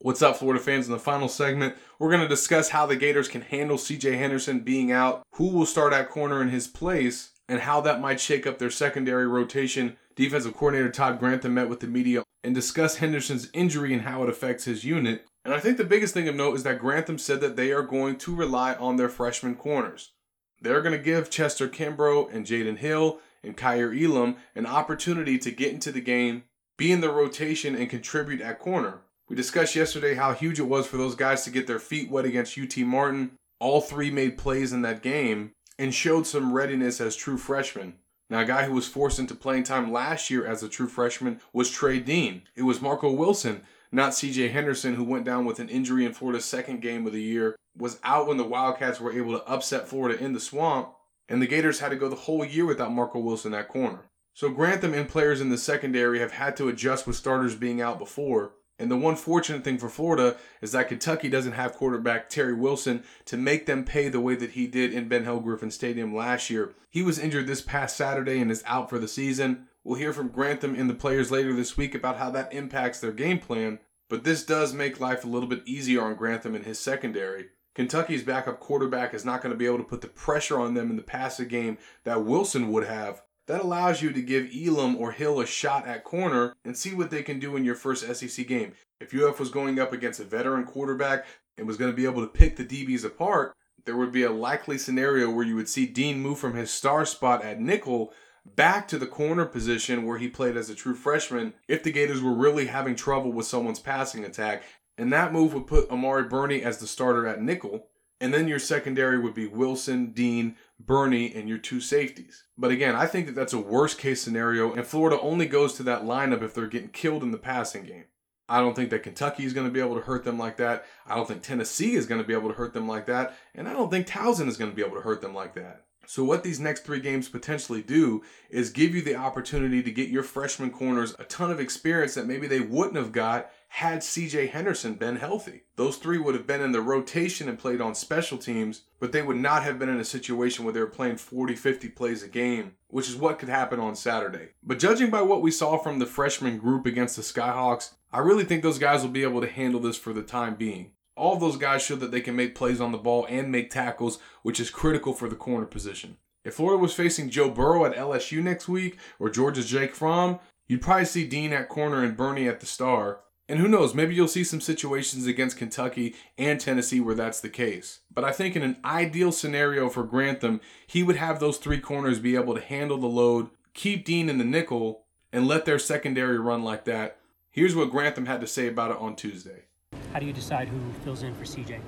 What's 0.00 0.20
up, 0.20 0.36
Florida 0.36 0.62
fans? 0.62 0.86
In 0.86 0.92
the 0.92 0.98
final 0.98 1.28
segment, 1.28 1.74
we're 1.98 2.10
going 2.10 2.20
to 2.20 2.28
discuss 2.28 2.68
how 2.68 2.84
the 2.84 2.94
Gators 2.94 3.28
can 3.28 3.40
handle 3.40 3.78
CJ 3.78 4.18
Henderson 4.18 4.60
being 4.60 4.92
out, 4.92 5.22
who 5.36 5.48
will 5.48 5.64
start 5.64 5.94
at 5.94 6.10
corner 6.10 6.42
in 6.42 6.50
his 6.50 6.68
place, 6.68 7.30
and 7.48 7.60
how 7.60 7.80
that 7.80 8.02
might 8.02 8.20
shake 8.20 8.46
up 8.46 8.58
their 8.58 8.70
secondary 8.70 9.26
rotation. 9.26 9.96
Defensive 10.14 10.54
coordinator 10.54 10.90
Todd 10.90 11.18
Grantham 11.18 11.54
met 11.54 11.70
with 11.70 11.80
the 11.80 11.86
media 11.86 12.22
and 12.44 12.54
discussed 12.54 12.98
Henderson's 12.98 13.48
injury 13.54 13.94
and 13.94 14.02
how 14.02 14.22
it 14.22 14.28
affects 14.28 14.64
his 14.64 14.84
unit. 14.84 15.24
And 15.46 15.54
I 15.54 15.60
think 15.60 15.78
the 15.78 15.84
biggest 15.84 16.12
thing 16.12 16.28
of 16.28 16.34
note 16.34 16.56
is 16.56 16.62
that 16.64 16.78
Grantham 16.78 17.16
said 17.16 17.40
that 17.40 17.56
they 17.56 17.72
are 17.72 17.82
going 17.82 18.16
to 18.18 18.34
rely 18.34 18.74
on 18.74 18.96
their 18.96 19.08
freshman 19.08 19.54
corners. 19.54 20.12
They're 20.60 20.82
going 20.82 20.96
to 20.96 21.02
give 21.02 21.30
Chester 21.30 21.68
Kimbrough 21.68 22.34
and 22.34 22.44
Jaydon 22.44 22.76
Hill 22.76 23.20
and 23.42 23.56
Kaiir 23.56 23.92
Elam 23.92 24.36
an 24.54 24.66
opportunity 24.66 25.38
to 25.38 25.50
get 25.50 25.72
into 25.72 25.92
the 25.92 26.00
game, 26.00 26.44
be 26.76 26.92
in 26.92 27.00
the 27.00 27.10
rotation, 27.10 27.74
and 27.74 27.90
contribute 27.90 28.40
at 28.40 28.58
corner. 28.58 29.00
We 29.28 29.36
discussed 29.36 29.76
yesterday 29.76 30.14
how 30.14 30.32
huge 30.32 30.58
it 30.58 30.68
was 30.68 30.86
for 30.86 30.96
those 30.96 31.14
guys 31.14 31.44
to 31.44 31.50
get 31.50 31.66
their 31.66 31.78
feet 31.78 32.10
wet 32.10 32.24
against 32.24 32.58
UT 32.58 32.76
Martin. 32.78 33.32
All 33.60 33.80
three 33.80 34.10
made 34.10 34.38
plays 34.38 34.72
in 34.72 34.82
that 34.82 35.02
game 35.02 35.52
and 35.78 35.94
showed 35.94 36.26
some 36.26 36.52
readiness 36.52 37.00
as 37.00 37.14
true 37.14 37.36
freshmen. 37.36 37.94
Now, 38.30 38.40
a 38.40 38.44
guy 38.44 38.64
who 38.64 38.74
was 38.74 38.88
forced 38.88 39.18
into 39.18 39.34
playing 39.34 39.64
time 39.64 39.92
last 39.92 40.28
year 40.28 40.46
as 40.46 40.62
a 40.62 40.68
true 40.68 40.88
freshman 40.88 41.40
was 41.52 41.70
Trey 41.70 41.98
Dean. 41.98 42.42
It 42.54 42.62
was 42.62 42.82
Marco 42.82 43.10
Wilson, 43.10 43.62
not 43.90 44.12
CJ 44.12 44.50
Henderson, 44.50 44.94
who 44.94 45.04
went 45.04 45.24
down 45.24 45.46
with 45.46 45.60
an 45.60 45.70
injury 45.70 46.04
in 46.04 46.12
Florida's 46.12 46.44
second 46.44 46.82
game 46.82 47.06
of 47.06 47.12
the 47.12 47.22
year, 47.22 47.56
was 47.76 47.98
out 48.04 48.26
when 48.26 48.36
the 48.36 48.44
Wildcats 48.44 49.00
were 49.00 49.12
able 49.12 49.38
to 49.38 49.46
upset 49.46 49.88
Florida 49.88 50.22
in 50.22 50.34
the 50.34 50.40
swamp, 50.40 50.92
and 51.28 51.42
the 51.42 51.46
Gators 51.46 51.80
had 51.80 51.90
to 51.90 51.96
go 51.96 52.08
the 52.08 52.16
whole 52.16 52.44
year 52.44 52.66
without 52.66 52.92
Marco 52.92 53.18
Wilson 53.18 53.54
at 53.54 53.68
corner. 53.68 54.10
So 54.34 54.50
Grantham 54.50 54.94
and 54.94 55.08
players 55.08 55.40
in 55.40 55.50
the 55.50 55.58
secondary 55.58 56.20
have 56.20 56.32
had 56.32 56.56
to 56.58 56.68
adjust 56.68 57.06
with 57.06 57.16
starters 57.16 57.56
being 57.56 57.80
out 57.80 57.98
before, 57.98 58.52
and 58.78 58.90
the 58.90 58.96
one 58.96 59.16
fortunate 59.16 59.64
thing 59.64 59.78
for 59.78 59.88
Florida 59.88 60.36
is 60.62 60.72
that 60.72 60.88
Kentucky 60.88 61.28
doesn't 61.28 61.52
have 61.52 61.72
quarterback 61.72 62.28
Terry 62.28 62.54
Wilson 62.54 63.02
to 63.24 63.36
make 63.36 63.66
them 63.66 63.84
pay 63.84 64.08
the 64.08 64.20
way 64.20 64.36
that 64.36 64.52
he 64.52 64.68
did 64.68 64.92
in 64.92 65.08
Ben 65.08 65.24
Hill 65.24 65.40
Griffin 65.40 65.70
Stadium 65.70 66.14
last 66.14 66.48
year. 66.48 66.74
He 66.88 67.02
was 67.02 67.18
injured 67.18 67.48
this 67.48 67.60
past 67.60 67.96
Saturday 67.96 68.38
and 68.38 68.50
is 68.50 68.62
out 68.66 68.88
for 68.88 69.00
the 69.00 69.08
season. 69.08 69.66
We'll 69.82 69.98
hear 69.98 70.12
from 70.12 70.28
Grantham 70.28 70.76
and 70.76 70.88
the 70.88 70.94
players 70.94 71.30
later 71.30 71.52
this 71.52 71.76
week 71.76 71.94
about 71.94 72.18
how 72.18 72.30
that 72.30 72.52
impacts 72.52 73.00
their 73.00 73.12
game 73.12 73.40
plan, 73.40 73.80
but 74.08 74.22
this 74.22 74.44
does 74.44 74.72
make 74.72 75.00
life 75.00 75.24
a 75.24 75.28
little 75.28 75.48
bit 75.48 75.66
easier 75.66 76.02
on 76.02 76.14
Grantham 76.14 76.54
and 76.54 76.64
his 76.64 76.78
secondary. 76.78 77.46
Kentucky's 77.78 78.24
backup 78.24 78.58
quarterback 78.58 79.14
is 79.14 79.24
not 79.24 79.40
going 79.40 79.52
to 79.52 79.56
be 79.56 79.64
able 79.64 79.78
to 79.78 79.84
put 79.84 80.00
the 80.00 80.08
pressure 80.08 80.58
on 80.58 80.74
them 80.74 80.90
in 80.90 80.96
the 80.96 81.02
passing 81.02 81.46
game 81.46 81.78
that 82.02 82.24
Wilson 82.24 82.72
would 82.72 82.84
have, 82.84 83.22
that 83.46 83.60
allows 83.60 84.02
you 84.02 84.10
to 84.12 84.20
give 84.20 84.50
Elam 84.52 84.96
or 84.96 85.12
Hill 85.12 85.38
a 85.38 85.46
shot 85.46 85.86
at 85.86 86.02
corner 86.02 86.56
and 86.64 86.76
see 86.76 86.92
what 86.92 87.12
they 87.12 87.22
can 87.22 87.38
do 87.38 87.54
in 87.54 87.64
your 87.64 87.76
first 87.76 88.02
SEC 88.16 88.48
game. 88.48 88.72
If 89.00 89.14
UF 89.14 89.38
was 89.38 89.52
going 89.52 89.78
up 89.78 89.92
against 89.92 90.18
a 90.18 90.24
veteran 90.24 90.64
quarterback 90.64 91.24
and 91.56 91.68
was 91.68 91.76
going 91.76 91.92
to 91.92 91.96
be 91.96 92.04
able 92.04 92.20
to 92.20 92.26
pick 92.26 92.56
the 92.56 92.64
DBs 92.64 93.04
apart, 93.04 93.54
there 93.84 93.96
would 93.96 94.10
be 94.10 94.24
a 94.24 94.32
likely 94.32 94.76
scenario 94.76 95.30
where 95.30 95.46
you 95.46 95.54
would 95.54 95.68
see 95.68 95.86
Dean 95.86 96.18
move 96.18 96.40
from 96.40 96.54
his 96.54 96.72
star 96.72 97.06
spot 97.06 97.44
at 97.44 97.60
nickel 97.60 98.12
back 98.56 98.88
to 98.88 98.98
the 98.98 99.06
corner 99.06 99.44
position 99.44 100.04
where 100.04 100.18
he 100.18 100.28
played 100.28 100.56
as 100.56 100.70
a 100.70 100.74
true 100.74 100.94
freshman 100.94 101.54
if 101.68 101.82
the 101.82 101.92
Gators 101.92 102.22
were 102.22 102.34
really 102.34 102.66
having 102.66 102.96
trouble 102.96 103.32
with 103.32 103.46
someone's 103.46 103.78
passing 103.78 104.24
attack. 104.24 104.62
And 104.98 105.12
that 105.12 105.32
move 105.32 105.54
would 105.54 105.68
put 105.68 105.90
Amari 105.90 106.24
Burney 106.24 106.62
as 106.62 106.78
the 106.78 106.86
starter 106.86 107.26
at 107.26 107.40
nickel. 107.40 107.86
And 108.20 108.34
then 108.34 108.48
your 108.48 108.58
secondary 108.58 109.18
would 109.18 109.34
be 109.34 109.46
Wilson, 109.46 110.10
Dean, 110.10 110.56
Burney, 110.80 111.32
and 111.32 111.48
your 111.48 111.58
two 111.58 111.80
safeties. 111.80 112.44
But 112.58 112.72
again, 112.72 112.96
I 112.96 113.06
think 113.06 113.26
that 113.26 113.36
that's 113.36 113.52
a 113.52 113.58
worst 113.58 113.98
case 113.98 114.20
scenario, 114.20 114.74
and 114.74 114.84
Florida 114.84 115.20
only 115.20 115.46
goes 115.46 115.74
to 115.74 115.84
that 115.84 116.02
lineup 116.02 116.42
if 116.42 116.52
they're 116.52 116.66
getting 116.66 116.88
killed 116.88 117.22
in 117.22 117.30
the 117.30 117.38
passing 117.38 117.84
game. 117.84 118.06
I 118.48 118.58
don't 118.60 118.74
think 118.74 118.90
that 118.90 119.04
Kentucky 119.04 119.44
is 119.44 119.52
going 119.52 119.66
to 119.66 119.72
be 119.72 119.80
able 119.80 119.94
to 119.94 120.00
hurt 120.00 120.24
them 120.24 120.38
like 120.38 120.56
that. 120.56 120.84
I 121.06 121.14
don't 121.14 121.28
think 121.28 121.42
Tennessee 121.42 121.94
is 121.94 122.06
going 122.06 122.20
to 122.20 122.26
be 122.26 122.32
able 122.32 122.48
to 122.48 122.54
hurt 122.54 122.72
them 122.72 122.88
like 122.88 123.06
that. 123.06 123.36
And 123.54 123.68
I 123.68 123.72
don't 123.72 123.90
think 123.90 124.06
Towson 124.06 124.48
is 124.48 124.56
going 124.56 124.70
to 124.70 124.76
be 124.76 124.82
able 124.82 124.96
to 124.96 125.02
hurt 125.02 125.20
them 125.20 125.34
like 125.34 125.54
that. 125.54 125.84
So, 126.06 126.24
what 126.24 126.42
these 126.42 126.58
next 126.58 126.86
three 126.86 127.00
games 127.00 127.28
potentially 127.28 127.82
do 127.82 128.22
is 128.48 128.70
give 128.70 128.94
you 128.94 129.02
the 129.02 129.16
opportunity 129.16 129.82
to 129.82 129.90
get 129.90 130.08
your 130.08 130.22
freshman 130.22 130.70
corners 130.70 131.14
a 131.18 131.24
ton 131.24 131.50
of 131.50 131.60
experience 131.60 132.14
that 132.14 132.26
maybe 132.26 132.46
they 132.46 132.60
wouldn't 132.60 132.96
have 132.96 133.12
got 133.12 133.50
had 133.68 134.00
CJ 134.00 134.50
Henderson 134.50 134.94
been 134.94 135.16
healthy. 135.16 135.62
Those 135.76 135.98
three 135.98 136.18
would 136.18 136.34
have 136.34 136.46
been 136.46 136.60
in 136.60 136.72
the 136.72 136.80
rotation 136.80 137.48
and 137.48 137.58
played 137.58 137.80
on 137.80 137.94
special 137.94 138.38
teams, 138.38 138.82
but 138.98 139.12
they 139.12 139.22
would 139.22 139.36
not 139.36 139.62
have 139.62 139.78
been 139.78 139.88
in 139.88 140.00
a 140.00 140.04
situation 140.04 140.64
where 140.64 140.72
they 140.72 140.80
were 140.80 140.86
playing 140.86 141.16
40, 141.16 141.54
50 141.54 141.88
plays 141.90 142.22
a 142.22 142.28
game, 142.28 142.72
which 142.88 143.08
is 143.08 143.16
what 143.16 143.38
could 143.38 143.48
happen 143.48 143.78
on 143.78 143.94
Saturday. 143.94 144.48
But 144.62 144.78
judging 144.78 145.10
by 145.10 145.22
what 145.22 145.42
we 145.42 145.50
saw 145.50 145.76
from 145.76 145.98
the 145.98 146.06
freshman 146.06 146.58
group 146.58 146.86
against 146.86 147.16
the 147.16 147.22
Skyhawks, 147.22 147.92
I 148.10 148.18
really 148.20 148.44
think 148.44 148.62
those 148.62 148.78
guys 148.78 149.02
will 149.02 149.10
be 149.10 149.22
able 149.22 149.42
to 149.42 149.48
handle 149.48 149.80
this 149.80 149.98
for 149.98 150.12
the 150.12 150.22
time 150.22 150.54
being. 150.54 150.92
All 151.14 151.36
those 151.36 151.56
guys 151.56 151.82
show 151.82 151.96
that 151.96 152.10
they 152.10 152.20
can 152.20 152.36
make 152.36 152.54
plays 152.54 152.80
on 152.80 152.92
the 152.92 152.98
ball 152.98 153.26
and 153.28 153.52
make 153.52 153.70
tackles, 153.70 154.18
which 154.42 154.60
is 154.60 154.70
critical 154.70 155.12
for 155.12 155.28
the 155.28 155.36
corner 155.36 155.66
position. 155.66 156.16
If 156.44 156.54
Florida 156.54 156.80
was 156.80 156.94
facing 156.94 157.28
Joe 157.28 157.50
Burrow 157.50 157.84
at 157.84 157.94
LSU 157.94 158.42
next 158.42 158.68
week 158.68 158.96
or 159.18 159.28
Georgia's 159.28 159.68
Jake 159.68 159.94
Fromm, 159.94 160.38
you'd 160.66 160.80
probably 160.80 161.04
see 161.04 161.26
Dean 161.26 161.52
at 161.52 161.68
corner 161.68 162.02
and 162.02 162.16
Burney 162.16 162.48
at 162.48 162.60
the 162.60 162.66
star. 162.66 163.20
And 163.50 163.58
who 163.58 163.68
knows, 163.68 163.94
maybe 163.94 164.14
you'll 164.14 164.28
see 164.28 164.44
some 164.44 164.60
situations 164.60 165.26
against 165.26 165.56
Kentucky 165.56 166.14
and 166.36 166.60
Tennessee 166.60 167.00
where 167.00 167.14
that's 167.14 167.40
the 167.40 167.48
case. 167.48 168.00
But 168.12 168.22
I 168.22 168.30
think 168.30 168.54
in 168.54 168.62
an 168.62 168.76
ideal 168.84 169.32
scenario 169.32 169.88
for 169.88 170.02
Grantham, 170.02 170.60
he 170.86 171.02
would 171.02 171.16
have 171.16 171.40
those 171.40 171.56
three 171.56 171.80
corners 171.80 172.18
be 172.18 172.36
able 172.36 172.54
to 172.54 172.60
handle 172.60 172.98
the 172.98 173.06
load, 173.06 173.48
keep 173.72 174.04
Dean 174.04 174.28
in 174.28 174.36
the 174.36 174.44
nickel, 174.44 175.04
and 175.32 175.46
let 175.46 175.64
their 175.64 175.78
secondary 175.78 176.38
run 176.38 176.62
like 176.62 176.84
that. 176.84 177.16
Here's 177.50 177.74
what 177.74 177.90
Grantham 177.90 178.26
had 178.26 178.42
to 178.42 178.46
say 178.46 178.68
about 178.68 178.90
it 178.90 178.98
on 178.98 179.16
Tuesday. 179.16 179.64
How 180.12 180.18
do 180.18 180.26
you 180.26 180.32
decide 180.34 180.68
who 180.68 180.78
fills 181.02 181.22
in 181.22 181.34
for 181.34 181.44
CJ? 181.44 181.80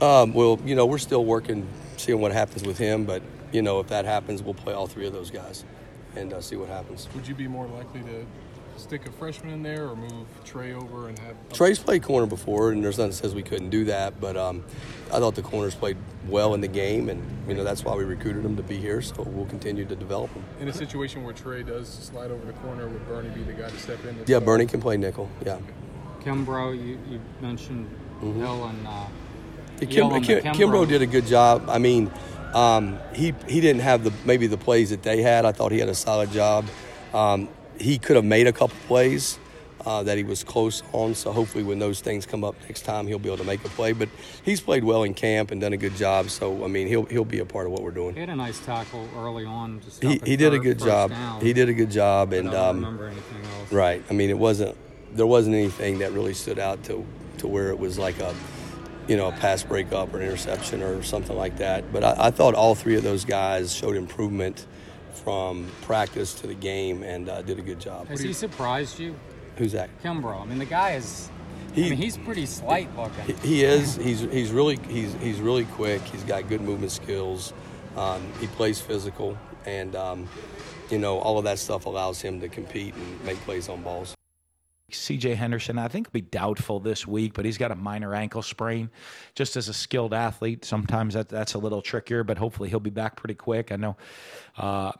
Um, 0.00 0.32
well, 0.32 0.58
you 0.64 0.74
know, 0.74 0.86
we're 0.86 0.96
still 0.96 1.26
working, 1.26 1.68
seeing 1.98 2.20
what 2.20 2.32
happens 2.32 2.64
with 2.64 2.78
him, 2.78 3.04
but, 3.04 3.22
you 3.52 3.60
know, 3.60 3.78
if 3.80 3.88
that 3.88 4.06
happens, 4.06 4.42
we'll 4.42 4.54
play 4.54 4.72
all 4.72 4.86
three 4.86 5.06
of 5.06 5.12
those 5.12 5.30
guys 5.30 5.64
and 6.16 6.32
uh, 6.32 6.40
see 6.40 6.56
what 6.56 6.68
happens. 6.68 7.08
Would 7.14 7.28
you 7.28 7.34
be 7.34 7.46
more 7.46 7.66
likely 7.66 8.00
to 8.02 8.24
stick 8.78 9.06
a 9.06 9.12
freshman 9.12 9.52
in 9.52 9.62
there 9.62 9.88
or 9.88 9.96
move 9.96 10.26
Trey 10.44 10.72
over 10.72 11.08
and 11.08 11.18
have. 11.18 11.36
Trey's 11.52 11.78
played 11.78 12.02
corner 12.02 12.26
before, 12.26 12.72
and 12.72 12.84
there's 12.84 12.98
nothing 12.98 13.10
that 13.10 13.16
says 13.16 13.34
we 13.34 13.42
couldn't 13.42 13.70
do 13.70 13.84
that, 13.86 14.20
but 14.20 14.36
um, 14.36 14.64
I 15.12 15.18
thought 15.18 15.34
the 15.34 15.42
corners 15.42 15.74
played 15.74 15.96
well 16.26 16.54
in 16.54 16.60
the 16.60 16.68
game, 16.68 17.08
and, 17.08 17.22
you 17.48 17.54
know, 17.54 17.64
that's 17.64 17.84
why 17.84 17.94
we 17.94 18.04
recruited 18.04 18.42
them 18.42 18.56
to 18.56 18.62
be 18.62 18.76
here, 18.76 19.02
so 19.02 19.22
we'll 19.22 19.46
continue 19.46 19.84
to 19.84 19.96
develop 19.96 20.32
them. 20.34 20.44
In 20.60 20.68
a 20.68 20.72
situation 20.72 21.24
where 21.24 21.34
Trey 21.34 21.62
does 21.62 21.88
slide 21.88 22.30
over 22.30 22.44
the 22.44 22.52
corner, 22.54 22.88
would 22.88 23.06
Burney 23.06 23.30
be 23.30 23.42
the 23.42 23.52
guy 23.52 23.68
to 23.68 23.78
step 23.78 24.04
in? 24.04 24.18
Yeah, 24.26 24.38
Burney 24.38 24.66
can 24.66 24.80
play 24.80 24.96
nickel, 24.96 25.28
yeah. 25.44 25.58
Kimbrough, 26.20 26.76
you, 26.76 26.98
you 27.10 27.20
mentioned 27.40 27.88
mm-hmm. 28.20 28.40
Hill 28.40 28.64
and. 28.66 28.86
Uh, 28.86 29.06
Kim, 29.78 30.10
Kim, 30.22 30.42
Kimbrough 30.42 30.88
did 30.88 31.02
a 31.02 31.06
good 31.06 31.24
job. 31.24 31.68
I 31.68 31.78
mean, 31.78 32.10
um, 32.52 32.98
he 33.14 33.32
he 33.46 33.60
didn't 33.60 33.82
have 33.82 34.02
the 34.02 34.12
maybe 34.24 34.48
the 34.48 34.56
plays 34.56 34.90
that 34.90 35.04
they 35.04 35.22
had. 35.22 35.44
I 35.44 35.52
thought 35.52 35.70
he 35.70 35.78
had 35.78 35.88
a 35.88 35.94
solid 35.94 36.32
job. 36.32 36.66
Um, 37.14 37.48
he 37.78 37.98
could 37.98 38.16
have 38.16 38.24
made 38.24 38.46
a 38.46 38.52
couple 38.52 38.76
plays 38.86 39.38
uh, 39.86 40.02
that 40.02 40.18
he 40.18 40.24
was 40.24 40.44
close 40.44 40.82
on. 40.92 41.14
So 41.14 41.32
hopefully, 41.32 41.64
when 41.64 41.78
those 41.78 42.00
things 42.00 42.26
come 42.26 42.44
up 42.44 42.54
next 42.62 42.82
time, 42.82 43.06
he'll 43.06 43.18
be 43.18 43.28
able 43.28 43.38
to 43.38 43.44
make 43.44 43.64
a 43.64 43.68
play. 43.70 43.92
But 43.92 44.08
he's 44.44 44.60
played 44.60 44.84
well 44.84 45.02
in 45.04 45.14
camp 45.14 45.50
and 45.50 45.60
done 45.60 45.72
a 45.72 45.76
good 45.76 45.96
job. 45.96 46.30
So 46.30 46.64
I 46.64 46.68
mean, 46.68 46.88
he'll 46.88 47.04
he'll 47.06 47.24
be 47.24 47.38
a 47.38 47.44
part 47.44 47.66
of 47.66 47.72
what 47.72 47.82
we're 47.82 47.90
doing. 47.90 48.14
He 48.14 48.20
had 48.20 48.28
a 48.28 48.36
nice 48.36 48.58
tackle 48.64 49.08
early 49.16 49.44
on. 49.44 49.80
he 50.00 50.20
he 50.24 50.36
did 50.36 50.52
a 50.52 50.58
good 50.58 50.78
job. 50.78 51.12
He 51.40 51.52
did 51.52 51.68
a 51.68 51.74
good 51.74 51.90
job, 51.90 52.32
and 52.32 52.48
I 52.48 52.52
don't 52.52 52.68
um, 52.68 52.76
remember 52.76 53.06
anything 53.06 53.44
else. 53.58 53.72
Right. 53.72 54.02
I 54.10 54.12
mean, 54.12 54.30
it 54.30 54.38
wasn't 54.38 54.76
there 55.14 55.26
wasn't 55.26 55.56
anything 55.56 55.98
that 55.98 56.12
really 56.12 56.34
stood 56.34 56.58
out 56.58 56.84
to 56.84 57.04
to 57.38 57.46
where 57.48 57.70
it 57.70 57.78
was 57.78 57.98
like 57.98 58.18
a 58.18 58.34
you 59.08 59.16
know, 59.16 59.28
a 59.28 59.32
pass 59.32 59.62
breakup 59.62 60.12
or 60.12 60.18
an 60.18 60.24
interception 60.24 60.82
or 60.82 61.02
something 61.02 61.34
like 61.34 61.56
that. 61.56 61.90
But 61.92 62.04
I, 62.04 62.26
I 62.26 62.30
thought 62.30 62.54
all 62.54 62.74
three 62.74 62.94
of 62.94 63.02
those 63.02 63.24
guys 63.24 63.74
showed 63.74 63.96
improvement 63.96 64.66
from 65.12 65.66
practice 65.82 66.34
to 66.34 66.46
the 66.46 66.54
game 66.54 67.02
and 67.02 67.28
uh, 67.28 67.42
did 67.42 67.58
a 67.58 67.62
good 67.62 67.80
job. 67.80 68.06
Has 68.08 68.20
he 68.20 68.32
surprised 68.32 68.98
you? 68.98 69.14
Who's 69.56 69.72
that? 69.72 69.90
Kimbrough. 70.02 70.42
I 70.42 70.44
mean, 70.44 70.58
the 70.58 70.64
guy 70.64 70.92
is. 70.92 71.30
He, 71.74 71.86
I 71.86 71.90
mean, 71.90 71.98
he's 71.98 72.16
pretty 72.16 72.46
slight 72.46 72.94
looking. 72.96 73.36
He, 73.36 73.48
he 73.48 73.64
is. 73.64 73.96
He's 73.96 74.20
he's 74.20 74.50
really 74.52 74.78
he's 74.88 75.14
he's 75.14 75.40
really 75.40 75.64
quick. 75.64 76.00
He's 76.02 76.24
got 76.24 76.48
good 76.48 76.60
movement 76.60 76.92
skills. 76.92 77.52
Um, 77.96 78.22
he 78.40 78.46
plays 78.46 78.80
physical, 78.80 79.36
and 79.66 79.94
um, 79.96 80.28
you 80.90 80.98
know 80.98 81.18
all 81.18 81.38
of 81.38 81.44
that 81.44 81.58
stuff 81.58 81.86
allows 81.86 82.20
him 82.20 82.40
to 82.40 82.48
compete 82.48 82.94
and 82.94 83.24
make 83.24 83.36
plays 83.38 83.68
on 83.68 83.82
balls. 83.82 84.14
CJ 84.90 85.36
Henderson, 85.36 85.78
I 85.78 85.88
think, 85.88 86.06
will 86.06 86.12
be 86.12 86.20
doubtful 86.22 86.80
this 86.80 87.06
week, 87.06 87.34
but 87.34 87.44
he's 87.44 87.58
got 87.58 87.70
a 87.70 87.74
minor 87.74 88.14
ankle 88.14 88.42
sprain. 88.42 88.90
Just 89.34 89.56
as 89.56 89.68
a 89.68 89.74
skilled 89.74 90.14
athlete, 90.14 90.64
sometimes 90.64 91.14
that, 91.14 91.28
that's 91.28 91.54
a 91.54 91.58
little 91.58 91.82
trickier, 91.82 92.24
but 92.24 92.38
hopefully 92.38 92.70
he'll 92.70 92.80
be 92.80 92.90
back 92.90 93.16
pretty 93.16 93.34
quick. 93.34 93.70
I 93.70 93.76
know, 93.76 93.96
uh, 94.56 94.92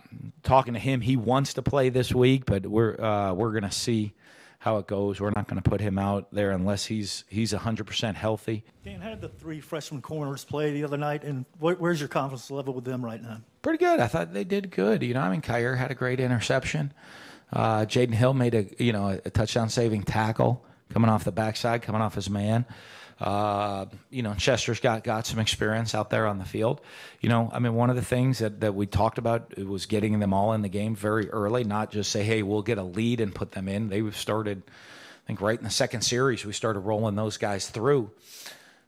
talking 0.43 0.75
to 0.75 0.81
him, 0.81 1.01
he 1.01 1.17
wants 1.17 1.55
to 1.55 1.63
play 1.63 1.89
this 1.89 2.15
week, 2.15 2.45
but 2.45 2.67
we're 2.67 3.01
uh, 3.01 3.33
we're 3.33 3.53
going 3.53 3.63
to 3.65 3.71
see 3.71 4.13
how 4.59 4.77
it 4.79 4.87
goes. 4.87 5.21
We're 5.21 5.31
not 5.31 5.47
going 5.47 5.63
to 5.63 5.69
put 5.69 5.81
him 5.81 5.99
out 5.99 6.29
there 6.33 6.51
unless 6.51 6.85
he's 6.85 7.25
he's 7.29 7.53
100% 7.53 8.15
healthy. 8.15 8.65
Dan, 8.85 9.01
how 9.01 9.11
did 9.11 9.21
the 9.21 9.29
three 9.29 9.61
freshman 9.61 10.03
corners 10.03 10.45
play 10.45 10.73
the 10.73 10.85
other 10.85 10.97
night, 10.97 11.23
and 11.25 11.47
where's 11.59 12.01
your 12.01 12.09
confidence 12.09 12.51
level 12.51 12.75
with 12.75 12.85
them 12.85 13.03
right 13.05 13.23
now? 13.23 13.41
Pretty 13.63 13.79
good. 13.79 14.01
I 14.01 14.07
thought 14.07 14.35
they 14.35 14.45
did 14.45 14.71
good. 14.71 15.03
You 15.03 15.15
know, 15.15 15.21
I 15.21 15.31
mean, 15.31 15.41
Kaiir 15.41 15.77
had 15.77 15.91
a 15.91 15.95
great 15.95 16.21
interception. 16.21 16.93
Uh, 17.53 17.81
Jaydon 17.81 18.15
Hill 18.15 18.35
made 18.35 18.55
a 18.55 18.67
you 18.83 18.93
know 18.93 19.09
a 19.25 19.31
touchdown 19.31 19.69
saving 19.69 20.03
tackle 20.03 20.65
coming 20.93 21.11
off 21.11 21.25
the 21.25 21.33
backside, 21.33 21.83
coming 21.83 22.01
off 22.01 22.15
his 22.15 22.31
man. 22.31 22.65
Uh, 23.21 23.87
you 24.11 24.23
know, 24.23 24.33
Chester's 24.35 24.79
got, 24.79 25.03
got 25.03 25.27
some 25.27 25.41
experience 25.41 25.95
out 25.95 26.09
there 26.09 26.27
on 26.27 26.39
the 26.39 26.45
field. 26.45 26.81
You 27.21 27.29
know, 27.29 27.51
I 27.53 27.59
mean, 27.59 27.75
one 27.75 27.91
of 27.91 27.97
the 27.97 28.03
things 28.03 28.39
that, 28.39 28.61
that 28.61 28.75
we 28.75 28.87
talked 28.87 29.19
about 29.19 29.59
was 29.59 29.87
getting 29.87 30.21
them 30.21 30.33
all 30.33 30.53
in 30.53 30.63
the 30.63 30.69
game 30.69 30.95
very 30.95 31.29
early, 31.31 31.65
not 31.65 31.91
just 31.91 32.13
say, 32.13 32.23
hey, 32.23 32.43
we'll 32.43 32.63
get 32.63 32.79
a 32.79 32.83
lead 32.85 33.21
and 33.21 33.35
put 33.35 33.53
them 33.53 33.69
in. 33.69 33.89
They 33.89 34.09
started, 34.13 34.63
I 34.69 35.27
think, 35.27 35.41
right 35.41 35.59
in 35.59 35.65
the 35.65 35.71
second 35.71 36.03
series, 36.03 36.45
we 36.45 36.53
started 36.53 36.81
rolling 36.81 37.17
those 37.17 37.39
guys 37.39 37.69
through. 37.69 38.11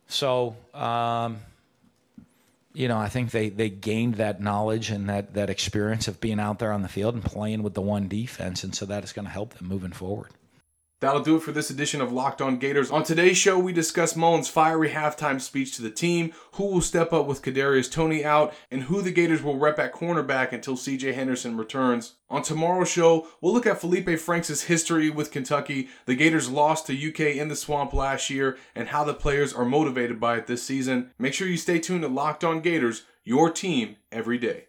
So, 0.06 0.56
um, 0.74 1.38
you 2.72 2.88
know, 2.88 2.98
I 2.98 3.08
think 3.08 3.30
they, 3.30 3.48
they 3.48 3.68
gained 3.68 4.16
that 4.16 4.40
knowledge 4.40 4.90
and 4.90 5.08
that, 5.08 5.34
that 5.34 5.50
experience 5.50 6.08
of 6.08 6.20
being 6.20 6.38
out 6.38 6.58
there 6.58 6.72
on 6.72 6.82
the 6.82 6.88
field 6.88 7.14
and 7.14 7.24
playing 7.24 7.62
with 7.62 7.74
the 7.74 7.82
one 7.82 8.08
defense. 8.08 8.62
And 8.62 8.74
so 8.74 8.86
that 8.86 9.02
is 9.02 9.12
going 9.12 9.24
to 9.24 9.30
help 9.30 9.54
them 9.54 9.68
moving 9.68 9.92
forward. 9.92 10.30
That'll 11.00 11.22
do 11.22 11.36
it 11.36 11.42
for 11.42 11.52
this 11.52 11.70
edition 11.70 12.02
of 12.02 12.12
Locked 12.12 12.42
On 12.42 12.58
Gators. 12.58 12.90
On 12.90 13.02
today's 13.02 13.38
show, 13.38 13.58
we 13.58 13.72
discuss 13.72 14.14
Mullen's 14.14 14.50
fiery 14.50 14.90
halftime 14.90 15.40
speech 15.40 15.74
to 15.76 15.82
the 15.82 15.90
team, 15.90 16.34
who 16.52 16.66
will 16.66 16.82
step 16.82 17.10
up 17.14 17.24
with 17.24 17.40
Kadarius 17.40 17.90
Toney 17.90 18.22
out, 18.22 18.52
and 18.70 18.82
who 18.82 19.00
the 19.00 19.10
Gators 19.10 19.42
will 19.42 19.56
rep 19.56 19.78
at 19.78 19.94
cornerback 19.94 20.52
until 20.52 20.76
CJ 20.76 21.14
Henderson 21.14 21.56
returns. 21.56 22.16
On 22.28 22.42
tomorrow's 22.42 22.90
show, 22.90 23.28
we'll 23.40 23.54
look 23.54 23.66
at 23.66 23.80
Felipe 23.80 24.18
Franks' 24.20 24.64
history 24.64 25.08
with 25.08 25.32
Kentucky, 25.32 25.88
the 26.04 26.14
Gators 26.14 26.50
lost 26.50 26.86
to 26.86 27.08
UK 27.08 27.36
in 27.36 27.48
the 27.48 27.56
swamp 27.56 27.94
last 27.94 28.28
year, 28.28 28.58
and 28.74 28.88
how 28.88 29.02
the 29.02 29.14
players 29.14 29.54
are 29.54 29.64
motivated 29.64 30.20
by 30.20 30.36
it 30.36 30.46
this 30.46 30.62
season. 30.62 31.12
Make 31.18 31.32
sure 31.32 31.48
you 31.48 31.56
stay 31.56 31.78
tuned 31.78 32.02
to 32.02 32.08
Locked 32.08 32.44
On 32.44 32.60
Gators, 32.60 33.04
your 33.24 33.50
team 33.50 33.96
every 34.12 34.36
day. 34.36 34.66